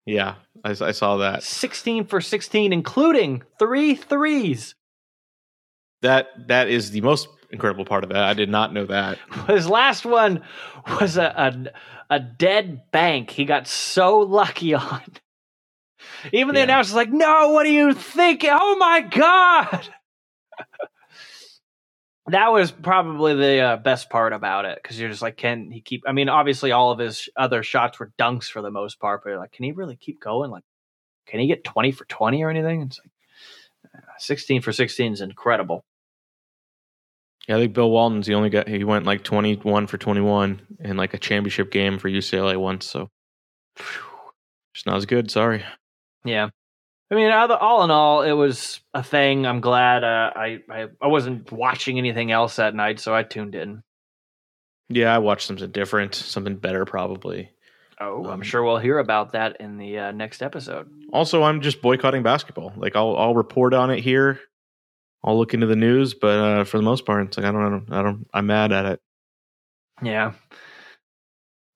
[0.06, 1.44] Yeah, I, I saw that.
[1.44, 4.74] 16 for 16, including three threes.
[6.02, 8.24] That that is the most incredible part of that.
[8.24, 9.18] I did not know that.
[9.48, 10.44] His last one
[11.00, 11.72] was a,
[12.10, 15.02] a dead bank he got so lucky on.
[16.34, 16.66] Even the Yeah.
[16.66, 18.50] announcer's like, no, what are you thinking?
[18.54, 19.88] Oh my God.
[22.28, 25.82] that was probably the uh, best part about it because you're just like, can he
[25.82, 26.04] keep?
[26.08, 29.32] I mean, obviously, all of his other shots were dunks for the most part, but
[29.32, 30.52] you're like, can he really keep going?
[30.52, 30.64] Like,
[31.28, 32.84] can he get 20 for 20 or anything?
[32.84, 35.84] It's like, uh, 16 for 16 is incredible.
[37.50, 38.64] Yeah, I think Bill Walton's the only guy.
[38.68, 42.86] He went like twenty-one for twenty-one in like a championship game for UCLA once.
[42.86, 43.10] So
[44.74, 45.32] just not as good.
[45.32, 45.66] Sorry.
[46.24, 46.50] Yeah.
[47.12, 49.48] I mean, all in all, it was a thing.
[49.48, 53.56] I'm glad uh, I, I I wasn't watching anything else that night, so I tuned
[53.56, 53.82] in.
[54.90, 57.50] Yeah, I watched something different, something better probably.
[58.00, 60.88] Oh, I'm Um, sure we'll hear about that in the uh, next episode.
[61.12, 62.74] Also, I'm just boycotting basketball.
[62.78, 64.40] Like I'll I'll report on it here.
[65.24, 67.62] I'll look into the news, but uh, for the most part, it's like I don't
[67.66, 69.02] I don't, I don't I'm mad at it.
[70.02, 70.34] Yeah.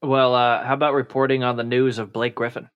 [0.02, 2.70] Well, uh, how about reporting on the news of Blake Griffin?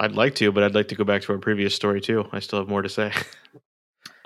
[0.00, 2.28] I'd like to, but I'd like to go back to our previous story too.
[2.32, 3.12] I still have more to say.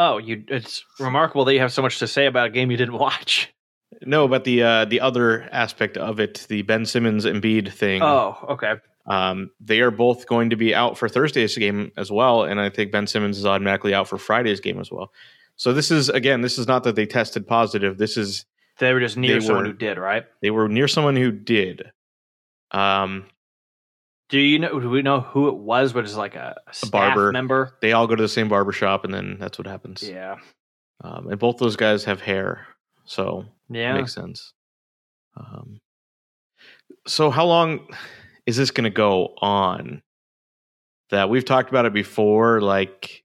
[0.00, 0.44] Oh, you!
[0.46, 3.52] It's remarkable that you have so much to say about a game you didn't watch.
[4.02, 8.00] no, but the uh, the other aspect of it, the Ben Simmons Embiid thing.
[8.00, 8.74] Oh, okay.
[9.08, 12.68] Um, they are both going to be out for Thursday's game as well, and I
[12.70, 15.12] think Ben Simmons is automatically out for Friday's game as well.
[15.56, 17.96] So this is again, this is not that they tested positive.
[17.98, 18.44] This is
[18.78, 19.70] They were just near someone were.
[19.70, 20.24] who did, right?
[20.42, 21.90] they were near someone who did.
[22.70, 23.24] Um,
[24.28, 24.78] Do you know?
[24.78, 25.92] Do we know who it was?
[25.94, 27.32] But it's like a, a staff barber.
[27.32, 27.76] member.
[27.80, 30.02] they all go to the same barber shop, and then that's what happens.
[30.06, 30.36] Yeah.
[31.02, 32.66] Um, and both those guys have hair,
[33.06, 33.94] so Yeah.
[33.94, 34.52] makes sense.
[35.36, 35.80] Um,
[37.06, 37.86] so how long
[38.48, 40.02] is this going to go on?
[41.10, 43.22] That we've talked about it before, like.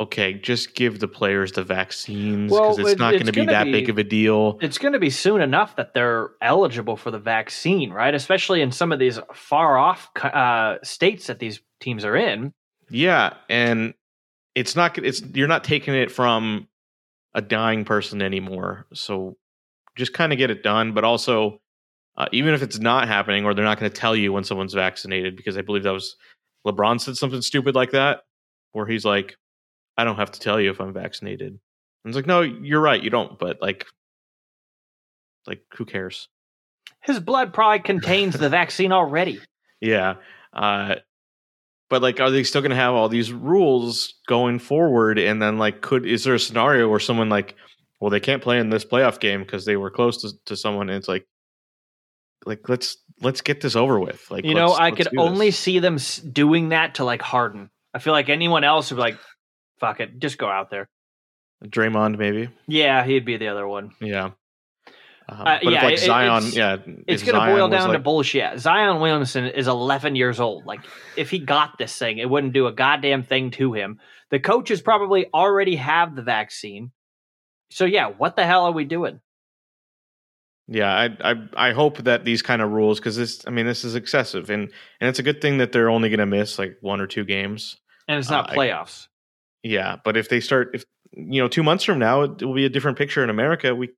[0.00, 3.46] Okay, just give the players the vaccines Well, because it's it- not going to be
[3.46, 4.56] that be- big of a deal.
[4.60, 8.14] it's going to be soon enough that they're eligible for the vaccine, right?
[8.14, 12.52] Especially in some of these far off uh, states that these teams are in.
[12.90, 13.92] Yeah, and
[14.54, 16.68] it's not it's you're not taking it from
[17.34, 18.86] a dying person anymore.
[18.94, 19.36] So
[19.96, 21.60] just kind of get it done, but also
[22.18, 24.74] uh, even if it's not happening or they're not going to tell you when someone's
[24.74, 26.16] vaccinated because I believe that was
[26.66, 28.22] LeBron said something stupid like that
[28.72, 29.36] where he's like
[29.96, 31.48] I don't have to tell you if I'm vaccinated.
[31.48, 31.60] And
[32.04, 33.86] it's like no, you're right, you don't, but like
[35.46, 36.28] like who cares?
[37.02, 39.40] His blood probably contains the vaccine already.
[39.80, 40.14] Yeah.
[40.52, 40.96] Uh,
[41.88, 45.20] but like, are they still going to have all these rules going forward?
[45.20, 47.54] And then, like, could is there a scenario where someone like,
[48.00, 50.88] well, they can't play in this playoff game because they were close to, to someone?
[50.88, 51.28] And it's like,
[52.46, 54.30] like let's let's get this over with.
[54.30, 55.14] Like, you know, I could this.
[55.18, 55.98] only see them
[56.32, 57.70] doing that to like Harden.
[57.94, 59.18] I feel like anyone else would be like,
[59.80, 60.88] "Fuck it, just go out there."
[61.64, 62.48] Draymond maybe.
[62.66, 63.90] Yeah, he'd be the other one.
[64.00, 64.30] Yeah.
[65.30, 67.88] Um, Uh, but yeah, if like it- Zion, it's- yeah, It's going to boil down
[67.88, 68.58] to like- bullshit.
[68.60, 70.64] Zion Williamson is 11 years old.
[70.64, 70.80] Like,
[71.16, 73.98] if he got this thing, it wouldn't do a goddamn thing to him.
[74.30, 76.92] The coaches probably already have the vaccine.
[77.70, 79.20] So, yeah, what the hell are we doing?
[80.68, 83.84] Yeah, I I I hope that these kind of rules because this I mean this
[83.84, 86.76] is excessive and and it's a good thing that they're only going to miss like
[86.82, 87.76] one or two games.
[88.06, 89.08] And it's not Uh, I- playoffs.
[89.62, 92.64] Yeah, but if they start, if you know, two months from now, it will be
[92.64, 93.74] a different picture in America.
[93.74, 93.88] We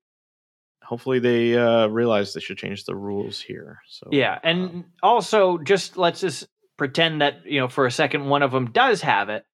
[0.82, 3.80] hopefully they uh, realize they should change the rules here.
[3.88, 8.26] So Yeah, and um, also just let's just pretend that you know for a second
[8.26, 9.44] one of them does have it,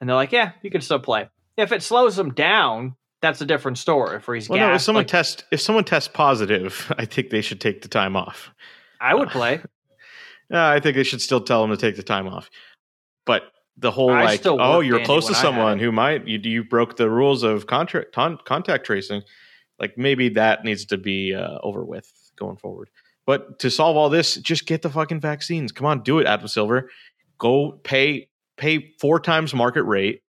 [0.00, 1.28] and they're like, yeah, you can still play.
[1.56, 4.16] If it slows them down, that's a different story.
[4.16, 7.40] If he's well, no, if someone like, test if someone tests positive, I think they
[7.40, 8.50] should take the time off.
[9.00, 9.60] I would play.
[10.52, 12.50] Uh, I think they should still tell them to take the time off.
[13.24, 13.44] But
[13.78, 16.38] the whole I like, oh, you're close to when I had someone who might you
[16.38, 19.22] you broke the rules of contract con- contact tracing.
[19.80, 22.90] Like maybe that needs to be uh, over with going forward.
[23.24, 25.72] But to solve all this, just get the fucking vaccines.
[25.72, 26.90] Come on, do it, Adam Silver.
[27.38, 30.22] Go pay pay four times market rate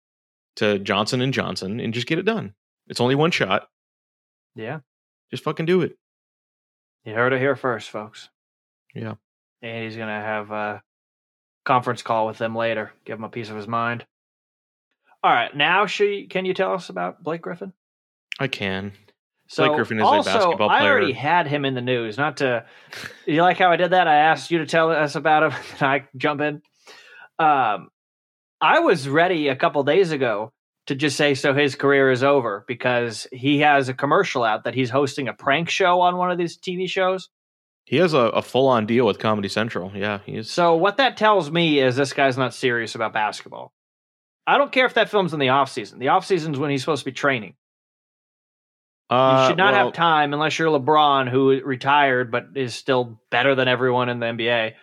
[0.58, 2.54] to Johnson and Johnson and just get it done.
[2.88, 3.68] It's only one shot.
[4.56, 4.80] Yeah,
[5.32, 5.98] Just fucking do it.
[7.06, 8.30] you heard it here first, folks.
[8.94, 9.16] Yeah.
[9.62, 10.84] and he's gonna have a
[11.66, 12.92] conference call with them later.
[13.06, 14.06] Give him a piece of his mind.
[15.24, 17.74] All right, now she can you tell us about Blake Griffin?
[18.40, 18.92] I can.
[19.48, 22.18] So Blake Griffin is a also, basketball I already had him in the news.
[22.18, 22.66] Not to
[23.26, 24.08] you like how I did that?
[24.08, 26.62] I asked you to tell us about him, and I jump in.
[27.40, 27.90] Um,
[28.62, 30.52] I was ready a couple days ago
[30.88, 34.74] to just say so his career is over because he has a commercial out that
[34.74, 37.30] he's hosting a prank show on one of these TV shows.
[37.86, 39.92] He has a, a full on deal with Comedy Central.
[39.94, 40.50] Yeah, he is.
[40.50, 43.74] So what that tells me is this guy's not serious about basketball.
[44.48, 46.00] I don't care if that film's in the off season.
[46.00, 47.56] The off season's when he's supposed to be training.
[49.10, 53.22] Uh, You should not well, have time unless you're LeBron, who retired but is still
[53.30, 54.74] better than everyone in the NBA,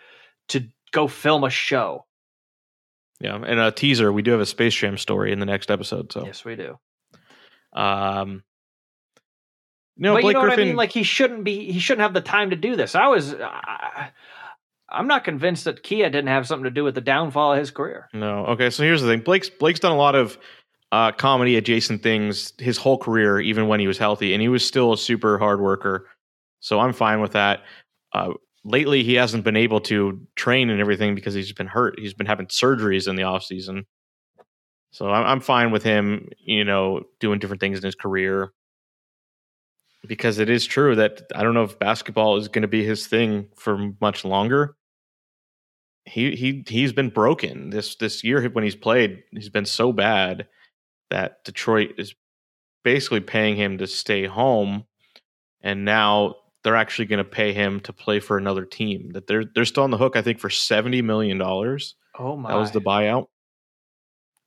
[0.49, 2.05] to go film a show.
[3.21, 4.11] Yeah, and a teaser.
[4.11, 6.11] We do have a Space Jam story in the next episode.
[6.11, 6.77] So, Yes, we do.
[7.73, 8.43] um,
[9.97, 10.59] no, but Blake you know Griffin.
[10.59, 10.75] what I mean?
[10.75, 11.71] Like he shouldn't be.
[11.71, 12.95] He shouldn't have the time to do this.
[12.95, 13.33] I was.
[13.35, 14.09] I,
[14.89, 17.71] I'm not convinced that Kia didn't have something to do with the downfall of his
[17.71, 18.09] career.
[18.13, 18.69] no, okay.
[18.69, 19.21] So here's the thing.
[19.21, 20.37] Blake's Blake's done a lot of
[20.91, 24.65] uh, comedy adjacent things his whole career, even when he was healthy, and he was
[24.65, 26.07] still a super hard worker.
[26.59, 27.61] So I'm fine with that.
[28.13, 31.99] Uh, lately, he hasn't been able to train and everything because he's been hurt.
[31.99, 33.85] He's been having surgeries in the off season.
[34.91, 38.51] So I'm, fine with him, you know, doing different things in his career.
[40.05, 43.07] Because it is true that I don't know if basketball is going to be his
[43.07, 44.75] thing for much longer.
[46.05, 49.21] He he he's been broken this this year when he's played.
[49.31, 50.47] He's been so bad
[51.11, 52.15] that Detroit is
[52.83, 54.85] basically paying him to stay home,
[55.61, 59.11] and now they're actually going to pay him to play for another team.
[59.13, 61.95] That they're they're still on the hook, I think, for seventy million dollars.
[62.17, 62.51] Oh my!
[62.51, 63.27] That was the buyout.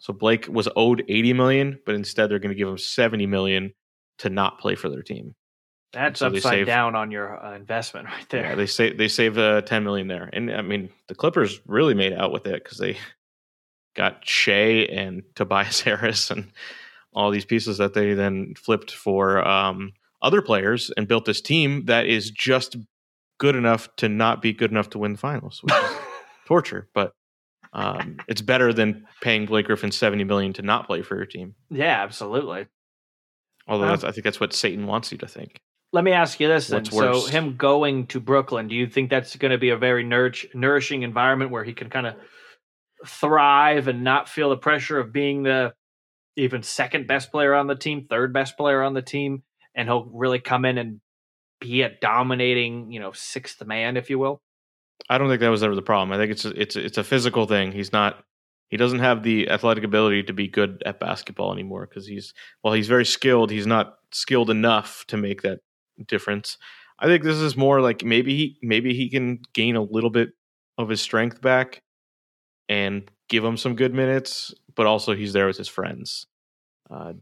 [0.05, 3.73] So Blake was owed 80 million, but instead they're going to give him 70 million
[4.19, 5.35] to not play for their team.
[5.95, 8.51] That's so upside save- down on your uh, investment right there.
[8.51, 10.29] Yeah, they say they save uh, 10 million there.
[10.33, 12.99] And I mean, the Clippers really made out with it cuz they
[13.95, 16.53] got Shea and Tobias Harris and
[17.15, 19.93] all these pieces that they then flipped for um,
[20.25, 22.77] other players and built this team that is just
[23.39, 25.91] good enough to not be good enough to win the finals, which is
[26.47, 27.13] torture, but
[27.73, 31.55] um, it's better than paying Blake Griffin 70 million to not play for your team.
[31.71, 32.67] yeah, absolutely.
[33.67, 35.61] Although Um, that's, I think that's what Satan wants you to think.
[35.93, 36.85] Let me ask you this then.
[36.85, 40.47] So him going to Brooklyn, do you think that's going to be a very nourish,
[40.53, 42.15] nourishing environment where he can kind of
[43.07, 45.73] thrive and not feel the pressure of being the
[46.37, 49.43] even second best player on the team, third best player on the team,
[49.75, 51.01] and he'll really come in and
[51.61, 54.41] be a dominating, you know, sixth man, if you will?
[55.09, 56.13] I don't think that was ever the problem.
[56.13, 57.73] I think it's a, it's a, it's a physical thing.
[57.73, 58.25] He's not
[58.69, 62.75] he doesn't have the athletic ability to be good at basketball anymore because he's while
[62.75, 65.61] he's very skilled, he's not skilled enough to make that
[66.07, 66.59] difference.
[66.99, 70.31] I think this is more like maybe he maybe he can gain a little bit
[70.79, 71.83] of his strength back
[72.69, 76.27] and give him some good minutes, but also he's there with his friends.
[76.91, 77.13] Uh,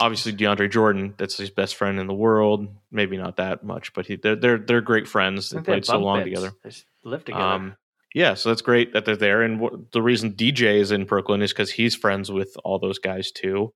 [0.00, 2.68] obviously, DeAndre Jordan, that's his best friend in the world.
[2.90, 5.50] Maybe not that much, but he, they're they're they're great friends.
[5.50, 6.30] They played so long beds.
[6.30, 6.52] together.
[6.62, 6.70] They
[7.04, 7.44] live together.
[7.44, 7.76] Um,
[8.14, 9.42] yeah, so that's great that they're there.
[9.42, 13.30] And the reason DJ is in Brooklyn is because he's friends with all those guys
[13.30, 13.74] too.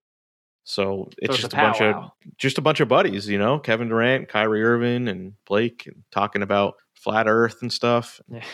[0.64, 3.88] So it's So just a, bunch of just a bunch of buddies, you know, Kevin
[3.88, 8.20] Durant, Kyrie Irving, and Blake, and talking about flat Earth and stuff.
[8.28, 8.44] Yeah,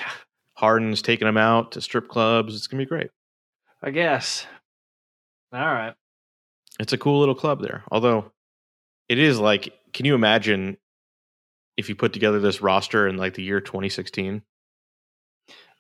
[0.55, 2.55] Harden's taking them out to strip clubs.
[2.57, 3.11] It's gonna be great.
[3.83, 4.47] I guess.
[5.53, 5.95] All right.
[6.79, 7.85] It's a cool little club there.
[7.91, 8.33] Although
[9.09, 10.77] it is like, can you imagine
[11.77, 14.43] if you put together this roster in like the year 2016?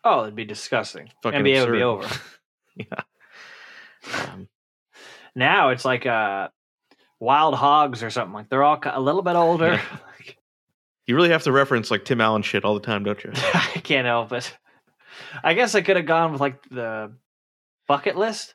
[0.04, 1.10] Oh, it'd be disgusting.
[1.22, 2.08] Fucking NBA would be over.
[2.76, 3.02] yeah.
[4.14, 4.48] Um,
[5.36, 6.48] now it's like uh
[7.20, 9.80] wild hogs or something like they're all a little bit older
[11.06, 13.30] you really have to reference like Tim Allen shit all the time, don't you?
[13.34, 14.56] i can't help it
[15.44, 17.12] i guess i could have gone with like the
[17.86, 18.54] bucket list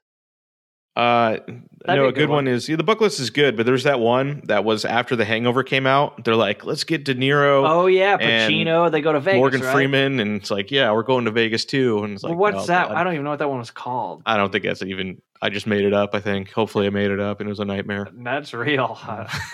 [0.94, 2.36] Uh, be no, a a good good one.
[2.46, 5.16] one is yeah, the book list is good, but there's that one that was after
[5.16, 6.26] The Hangover came out.
[6.26, 9.74] They're like, let's get De Niro, oh yeah pacino they go to vegas Morgan right?
[9.74, 12.04] Freeman, and it's like, yeah, we're going to Vegas too.
[12.04, 12.98] And it's like, well, what's oh, that God.
[12.98, 15.22] i don't even know what that one was called I don't think that's even.
[15.42, 16.14] I just made it up.
[16.14, 16.52] I think.
[16.52, 18.08] Hopefully, I made it up, and it was a nightmare.
[18.14, 18.98] that's real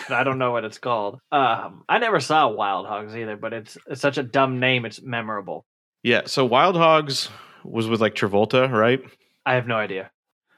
[0.10, 3.78] i don't know what it's called um i never saw wild hogs either but it's
[3.88, 5.66] it's such a dumb name it's memorable
[6.04, 6.24] Yeah.
[6.26, 7.30] So Wild Hogs
[7.64, 9.02] was with like Travolta, right?
[9.46, 10.10] i have no idea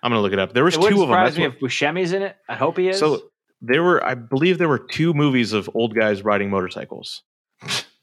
[0.03, 0.53] I'm gonna look it up.
[0.53, 0.99] There was it two of them.
[1.09, 3.29] surprise me what- if buscemi's in it i hope he is So
[3.61, 7.23] there were, I believe, there were two movies of old guys riding motorcycles.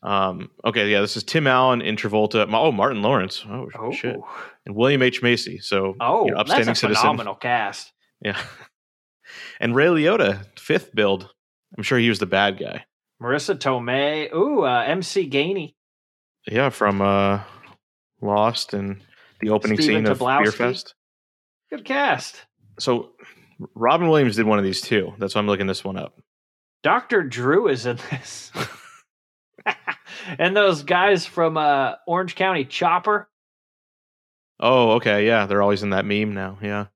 [0.02, 2.46] Um, okay, yeah, this is Tim Allen and Travolta.
[2.52, 3.42] Oh, Martin Lawrence.
[3.48, 4.20] Oh, oh, shit.
[4.66, 5.58] And William H Macy.
[5.58, 6.94] So oh you know, that's a citizen.
[6.94, 8.38] phenomenal cast Yeah.
[9.58, 11.30] And Ray Liotta, fifth build.
[11.76, 12.84] I'm sure he was the bad guy.
[13.20, 14.32] Marisa Tomei.
[14.32, 15.74] Ooh, uh, MC Gainey.
[16.46, 17.40] Yeah, from uh
[18.20, 19.02] Lost and
[19.40, 20.94] the opening Steven scene of Beer Fest.
[21.70, 22.44] Good cast.
[22.78, 23.12] So
[23.74, 25.14] Robin Williams did one of these too.
[25.18, 26.18] That's why I'm looking this one up.
[26.82, 27.22] Dr.
[27.22, 28.52] Drew is in this.
[30.38, 33.28] and those guys from uh, Orange County Chopper.
[34.60, 35.26] Oh, okay.
[35.26, 36.58] Yeah, they're always in that meme now.
[36.62, 36.86] Yeah.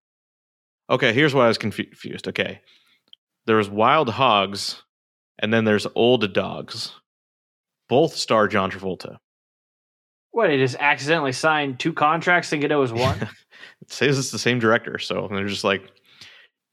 [0.88, 2.28] Okay, here's why I was confused.
[2.28, 2.60] Okay.
[3.46, 4.82] There's Wild Hogs
[5.40, 6.92] and then there's Old Dogs.
[7.88, 9.16] Both star John Travolta.
[10.32, 13.28] What, he just accidentally signed two contracts and thinking it was one?
[13.82, 15.82] It says it's the same director, so they're just like,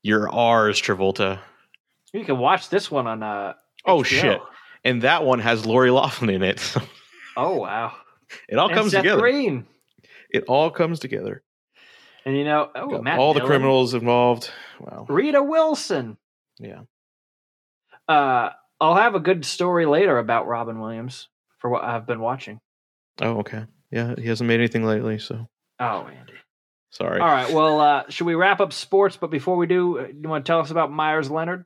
[0.04, 1.40] "Your R's, Travolta."
[2.14, 3.54] you can watch this one on uh,
[3.86, 4.06] Oh HBO.
[4.06, 4.42] shit!
[4.84, 6.62] And that one has Lori Loughlin in it.
[7.38, 7.94] Oh wow!
[8.50, 9.22] it all And comes Seth together.
[9.22, 9.66] Green.
[10.30, 11.44] It all comes together.
[12.26, 14.50] And you know, oh, all the criminals involved.
[14.80, 15.06] Wow.
[15.08, 16.18] Rita Wilson.
[16.60, 16.82] Yeah.
[18.08, 18.50] Uh,
[18.82, 21.28] I'll have a good story later about Robin Williams
[21.60, 22.60] for what I've been watching.
[23.22, 23.66] Oh, okay.
[23.92, 25.48] Yeah, he hasn't made anything lately, so
[25.80, 26.34] Oh, Andy.
[26.92, 27.20] sorry.
[27.22, 27.52] All right.
[27.54, 29.18] Well, uh, should we wrap up sports?
[29.18, 31.66] But before we do, uh, you want to tell us about Meyers Leonard?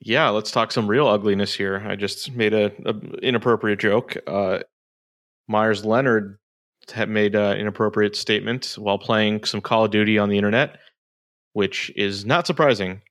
[0.00, 1.82] Yeah, let's talk some real ugliness here.
[1.86, 4.16] I just made a, a inappropriate joke.
[4.26, 4.60] Uh,
[5.48, 6.38] Meyers Leonard
[6.92, 10.78] had made uh, an inappropriate statement while playing some Call of Duty on the internet,
[11.52, 13.02] which is not surprising.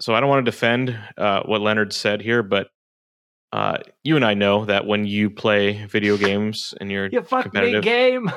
[0.00, 2.68] So I don't want to defend uh, what Leonard said here, but
[3.52, 7.46] uh, you and I know that when you play video games and you're You fuck
[7.46, 8.30] me competitive, game.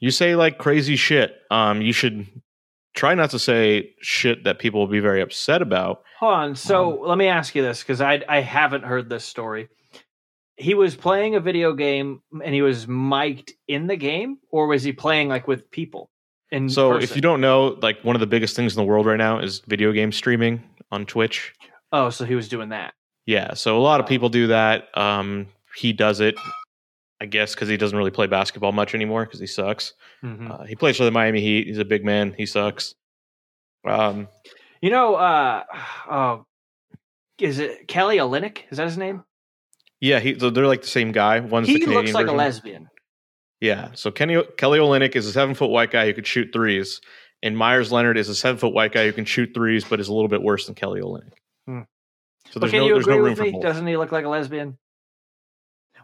[0.00, 1.34] you say like crazy shit.
[1.50, 2.26] Um, you should
[2.94, 6.02] try not to say shit that people will be very upset about.
[6.20, 6.54] Hold on.
[6.54, 9.68] So Um, let me ask you this because I I haven't heard this story.
[10.56, 14.82] He was playing a video game and he was mic'd in the game, or was
[14.82, 16.10] he playing like with people?
[16.50, 19.06] In So if you don't know, like one of the biggest things in the world
[19.06, 21.54] right now is video game streaming on Twitch.
[21.92, 22.92] oh, so he was doing that.
[23.26, 24.88] Yeah, so a lot of people do that.
[24.98, 25.46] Um,
[25.76, 26.34] he does it,
[27.20, 29.94] I guess, because he doesn't really play basketball much anymore because he sucks.
[30.24, 30.50] Mhm.
[30.50, 31.66] Uh, he plays for the Miami Heat.
[31.68, 32.34] He's a big man.
[32.36, 32.94] He sucks.
[33.86, 34.28] Um,
[34.80, 35.62] You know, uh,
[36.10, 36.44] oh,
[37.38, 38.58] is it Kelly Olynyk?
[38.70, 39.24] Is that his name?
[40.00, 41.38] yeah, he, so they're like the same guy.
[41.38, 42.34] One's the He Canadian looks like version.
[42.34, 42.88] a lesbian.
[43.60, 47.00] Yeah, so Kenny Kelly Olynyk is a seven foot white guy who could shoot threes,
[47.44, 50.08] and Meyers Leonard is a seven foot white guy who can shoot threes, but is
[50.08, 51.30] a little bit worse than Kelly Olynyk.
[51.66, 51.80] Hmm.
[52.52, 53.60] So But can no you agree no room with me?
[53.60, 54.76] Doesn't he look like a lesbian?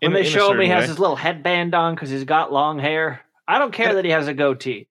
[0.01, 0.89] When a- they in show him, he has way.
[0.89, 3.21] his little headband on because he's got long hair.
[3.47, 3.93] I don't care Yeah.
[3.95, 4.89] that he has a goatee.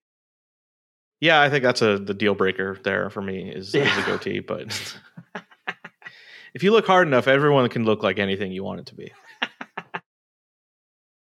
[1.19, 4.39] Yeah, I think that's a the deal breaker there for me is, is a goatee.
[4.39, 4.67] But
[6.53, 9.11] if you look hard enough, everyone can look like anything you want it to be.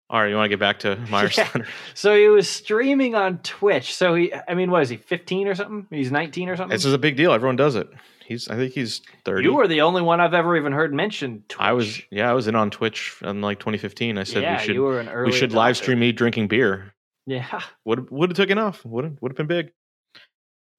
[0.10, 1.48] All right, you want to get back to Meyers Yeah.
[1.94, 3.94] So he was streaming on Twitch.
[3.94, 5.86] So he, I mean, what is he, 15 or something?
[5.96, 6.76] He's 19 or something?
[6.76, 7.32] This is a big deal.
[7.32, 7.88] Everyone does it.
[8.30, 9.44] He's I think he's thirty.
[9.44, 11.60] you were the only one I've ever even heard mention Twitch.
[11.60, 14.20] I was yeah, I was in on Twitch in like 2015.
[14.20, 16.48] I said yeah, we should you were an early we should live stream me drinking
[16.48, 16.94] beer.
[17.26, 17.62] Yeah.
[17.86, 18.86] Would would have taken off.
[18.86, 19.72] Would have would have been big.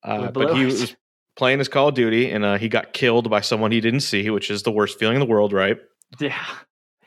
[0.05, 0.95] Uh, but he was
[1.37, 4.31] playing his Call of Duty and uh, he got killed by someone he didn't see,
[4.31, 5.79] which is the worst feeling in the world, right?
[6.21, 6.39] Yeah.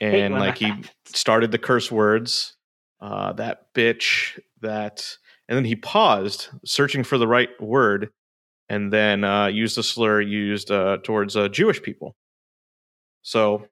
[0.02, 0.89] And like he happens.
[1.06, 2.58] started the curse words,
[3.00, 5.18] uh, that bitch, that,
[5.48, 8.10] and then he paused, searching for the right word,
[8.70, 12.16] and then uh, used a slur used uh, towards uh, Jewish people.
[13.22, 13.68] So,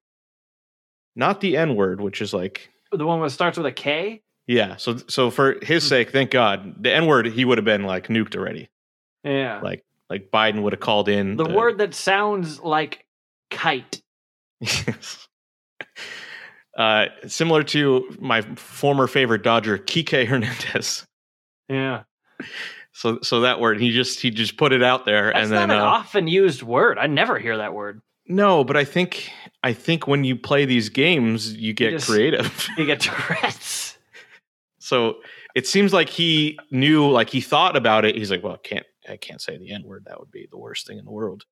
[1.15, 4.21] not the N word, which is like The one that starts with a K?
[4.47, 4.75] yeah.
[4.77, 5.89] So so for his Hmm.
[5.89, 8.69] sake, thank God, the N word he would have been like nuked already.
[9.23, 9.59] Yeah.
[9.61, 13.05] Like like Biden would have called in the word that sounds like
[13.49, 14.01] kite.
[16.77, 21.05] uh, similar to my former favorite Dodger, Kike Hernandez.
[21.69, 22.03] Yeah.
[22.93, 25.69] So so that word he just he just put it out there That's and then
[25.69, 26.97] not an uh, often used word.
[26.97, 28.01] I never hear that word.
[28.27, 29.31] no, but I think
[29.63, 32.67] I think when you play these games, you get just- creative.
[32.77, 33.97] You get Tourette's.
[34.79, 35.17] so
[35.55, 38.15] it seems like he knew, like he thought about it.
[38.15, 40.05] He's like, well, I can't I can't say the N word.
[40.07, 41.45] That would be the worst thing in the world.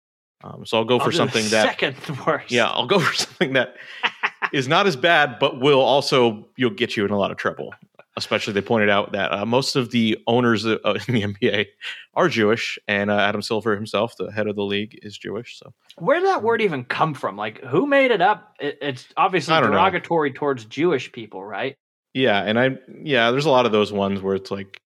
[0.43, 1.95] Um, so I'll go I'll for something that second
[2.27, 2.51] worst.
[2.51, 3.75] yeah, I'll go for something that
[4.53, 7.73] is not as bad, but will also you'll get you in a lot of trouble.
[8.19, 11.65] Especially, they pointed out that uh, most of the owners uh, in the NBA
[12.13, 15.57] are Jewish, and uh, Adam Silver himself, the head of the league, is Jewish.
[15.57, 17.35] So Where did that word even come from?
[17.37, 18.55] Like, who made it up?
[18.59, 19.71] It, it's obviously don't know.
[19.71, 21.75] derogatory towards Jewish people, right?
[22.13, 24.79] yeah, and I yeah, there's a lot of those ones where it's like,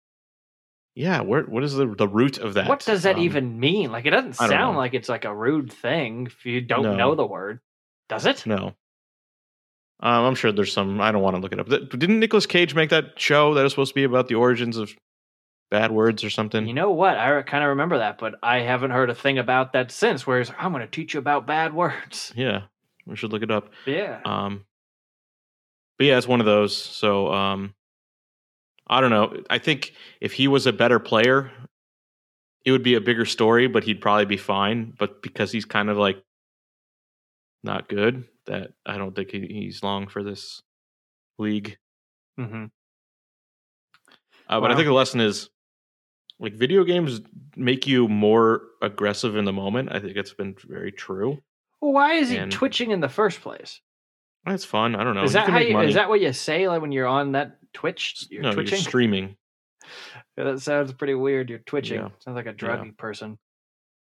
[0.96, 2.68] yeah, where what is the the root of that?
[2.68, 3.92] What does that Um, even mean?
[3.92, 4.78] Like, it doesn't sound know.
[4.80, 6.96] like it's like a rude thing if you don't No.
[6.96, 7.60] know the word.
[8.10, 8.46] Does it?
[8.46, 8.76] No.
[10.04, 11.00] Um, I'm sure there's some.
[11.00, 11.70] I don't want to look it up.
[11.70, 14.94] Didn't Nicolas Cage make that show that was supposed to be about the origins of
[15.72, 16.68] bad words or something?
[16.68, 17.18] You know what?
[17.18, 20.28] I kind of remember that, but I haven't heard a thing about that since.
[20.28, 22.34] Whereas I'm going to teach you about bad words.
[22.36, 22.64] yeah,
[23.06, 23.70] we should look it up.
[23.86, 24.20] Yeah.
[24.26, 24.66] Um,
[25.98, 26.76] but yeah, it's one of those.
[26.76, 27.74] So um,
[28.86, 29.42] I don't know.
[29.50, 31.50] I think if he was a better player,
[32.66, 34.94] it would be a bigger story, but he'd probably be fine.
[35.00, 36.22] But because he's kind of like
[37.64, 40.62] not good, that I don't think he, he's long for this
[41.38, 41.78] league.
[42.38, 42.66] hmm
[44.50, 45.50] Uh, but I think the lesson is
[46.40, 47.22] like video games
[47.56, 49.90] make you more aggressive in the moment.
[49.92, 51.42] I think it's been very true.
[51.82, 53.82] Well, why is he And- twitching in the first place?
[54.46, 54.96] That's fun.
[54.96, 55.24] I don't know.
[55.24, 55.88] is that how you, money.
[55.88, 58.28] is that what you say like when you're on that Twitch?
[58.30, 58.74] You're no, twitching.
[58.78, 59.38] you're streaming.
[60.38, 61.50] Yeah, that sounds pretty weird.
[61.50, 62.02] You're twitching.
[62.02, 62.10] Yeah.
[62.20, 63.38] Sounds like a druggy person.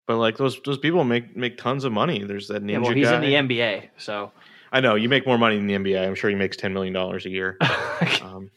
[0.07, 2.23] But like those those people make make tons of money.
[2.23, 3.23] There's that ninja Yeah, well, he's guy.
[3.23, 4.31] in the NBA, so
[4.71, 6.07] I know you make more money than the NBA.
[6.07, 7.57] I'm sure he makes ten million dollars a year.
[8.23, 8.51] Um,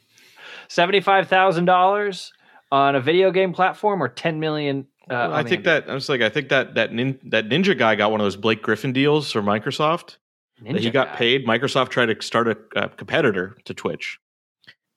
[0.69, 2.33] seventy-five thousand dollars
[2.71, 4.87] on a video game platform, or ten million.
[5.11, 5.65] Uh, I think NBA?
[5.65, 8.25] that I was like I think that that nin, that ninja guy got one of
[8.25, 10.17] those Blake Griffin deals for Microsoft.
[10.63, 11.17] that he got guy.
[11.17, 11.47] paid.
[11.47, 14.19] Microsoft tried to start a, a competitor to Twitch,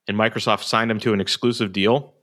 [0.07, 2.13] and Microsoft signed him to an exclusive deal.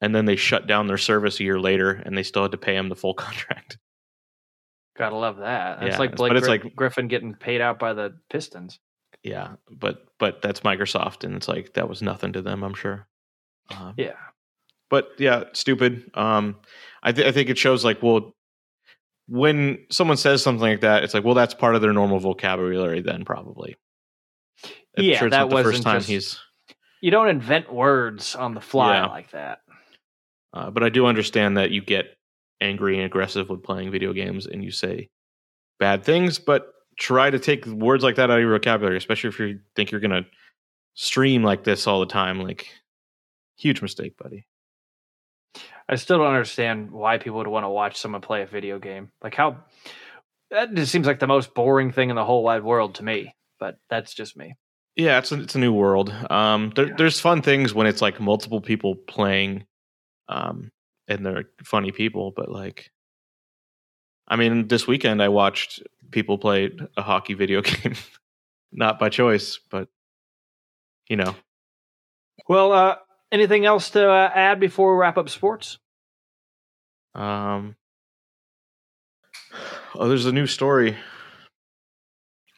[0.00, 2.58] And then they shut down their service a year later, and they still had to
[2.58, 3.78] pay him the full contract.
[4.96, 5.80] Gotta love that.
[5.80, 8.78] That's Yeah, like but Blake it's Gri- like- Griffin getting paid out by the Pistons.
[9.22, 12.62] Yeah, but but that's Microsoft, and it's like that was nothing to them.
[12.62, 13.06] I'm sure.
[13.76, 14.14] Um, Yeah.
[14.90, 16.10] but yeah, stupid.
[16.14, 16.56] Um,
[17.02, 18.32] I, th- I think it shows like, well,
[19.26, 23.00] when someone says something like that, it's like, well, that's part of their normal vocabulary.
[23.02, 23.76] Then probably.
[24.96, 26.40] I'm Yeah, sure it's that not the first time just- he's.
[27.00, 29.06] You don't invent words on the fly Yeah.
[29.06, 29.58] like that.
[30.52, 32.16] Uh, but I do understand that you get
[32.60, 35.08] angry and aggressive with playing video games, and you say
[35.78, 36.38] bad things.
[36.38, 39.90] But try to take words like that out of your vocabulary, especially if you think
[39.90, 40.26] you're gonna
[40.94, 42.40] stream like this all the time.
[42.40, 42.68] Like,
[43.56, 44.46] huge mistake, buddy.
[45.88, 49.10] I still don't understand why people would want to watch someone play a video game.
[49.22, 49.64] Like how
[50.50, 53.34] that just seems like the most boring thing in the whole wide world to me.
[53.58, 54.54] But that's just me.
[54.96, 56.10] Yeah, it's a, it's a new world.
[56.30, 59.64] Um, there, there's fun things when it's like multiple people playing,
[60.28, 60.70] um,
[61.08, 62.32] and they're funny people.
[62.34, 62.90] But like,
[64.26, 67.94] I mean, this weekend I watched people play a hockey video game,
[68.72, 69.88] not by choice, but
[71.08, 71.34] you know,
[72.48, 72.96] Well, uh,
[73.32, 75.78] anything else to uh, add before we wrap up sports?
[77.14, 77.74] um,
[79.94, 80.96] oh, there's a new story.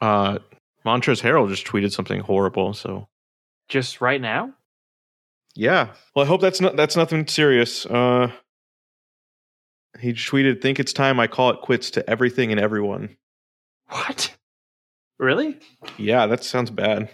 [0.00, 0.38] Uh,
[0.84, 2.72] Montrezl Harrell just tweeted something horrible.
[2.74, 3.08] So
[3.68, 4.54] Just right now?
[5.54, 5.88] Yeah.
[6.14, 7.86] Well, I hope that's not that's nothing serious.
[7.86, 8.30] Uh
[9.98, 13.16] he tweeted, "Think it's time I call it quits to everything and everyone."
[13.88, 14.36] What?
[15.18, 15.58] Really?
[15.98, 17.10] Yeah, that sounds bad.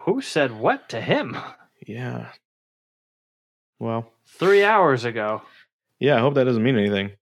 [0.00, 1.36] Who said what to him?
[1.86, 2.28] yeah.
[3.80, 5.42] Well, Three hours ago.
[5.98, 7.12] yeah, I hope that doesn't mean anything.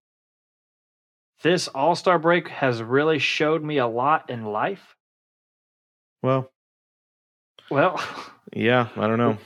[1.43, 4.97] This All Star break has really showed me a lot in life.
[6.23, 6.51] Well,
[7.71, 8.03] Well,
[8.53, 9.39] yeah, I don't know.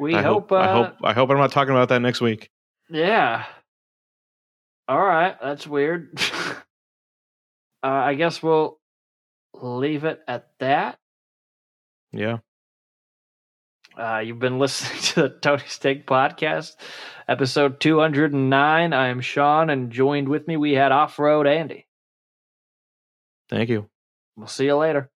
[0.00, 0.48] We I hope.
[0.48, 2.50] hope, uh, I hope I hope I'm not talking about that next week.
[2.88, 3.44] Yeah.
[4.88, 6.18] All right, that's weird.
[7.82, 8.80] uh, I guess we'll
[9.54, 10.98] leave it at that.
[12.12, 12.38] Yeah.
[13.96, 16.72] Uh, you've been listening to the Tony Steak Podcast,
[17.28, 18.92] episode 209.
[18.92, 21.86] I am Sean, and joined with me, we had Off Road Andy.
[23.48, 23.88] Thank you.
[24.36, 25.08] We'll see you later.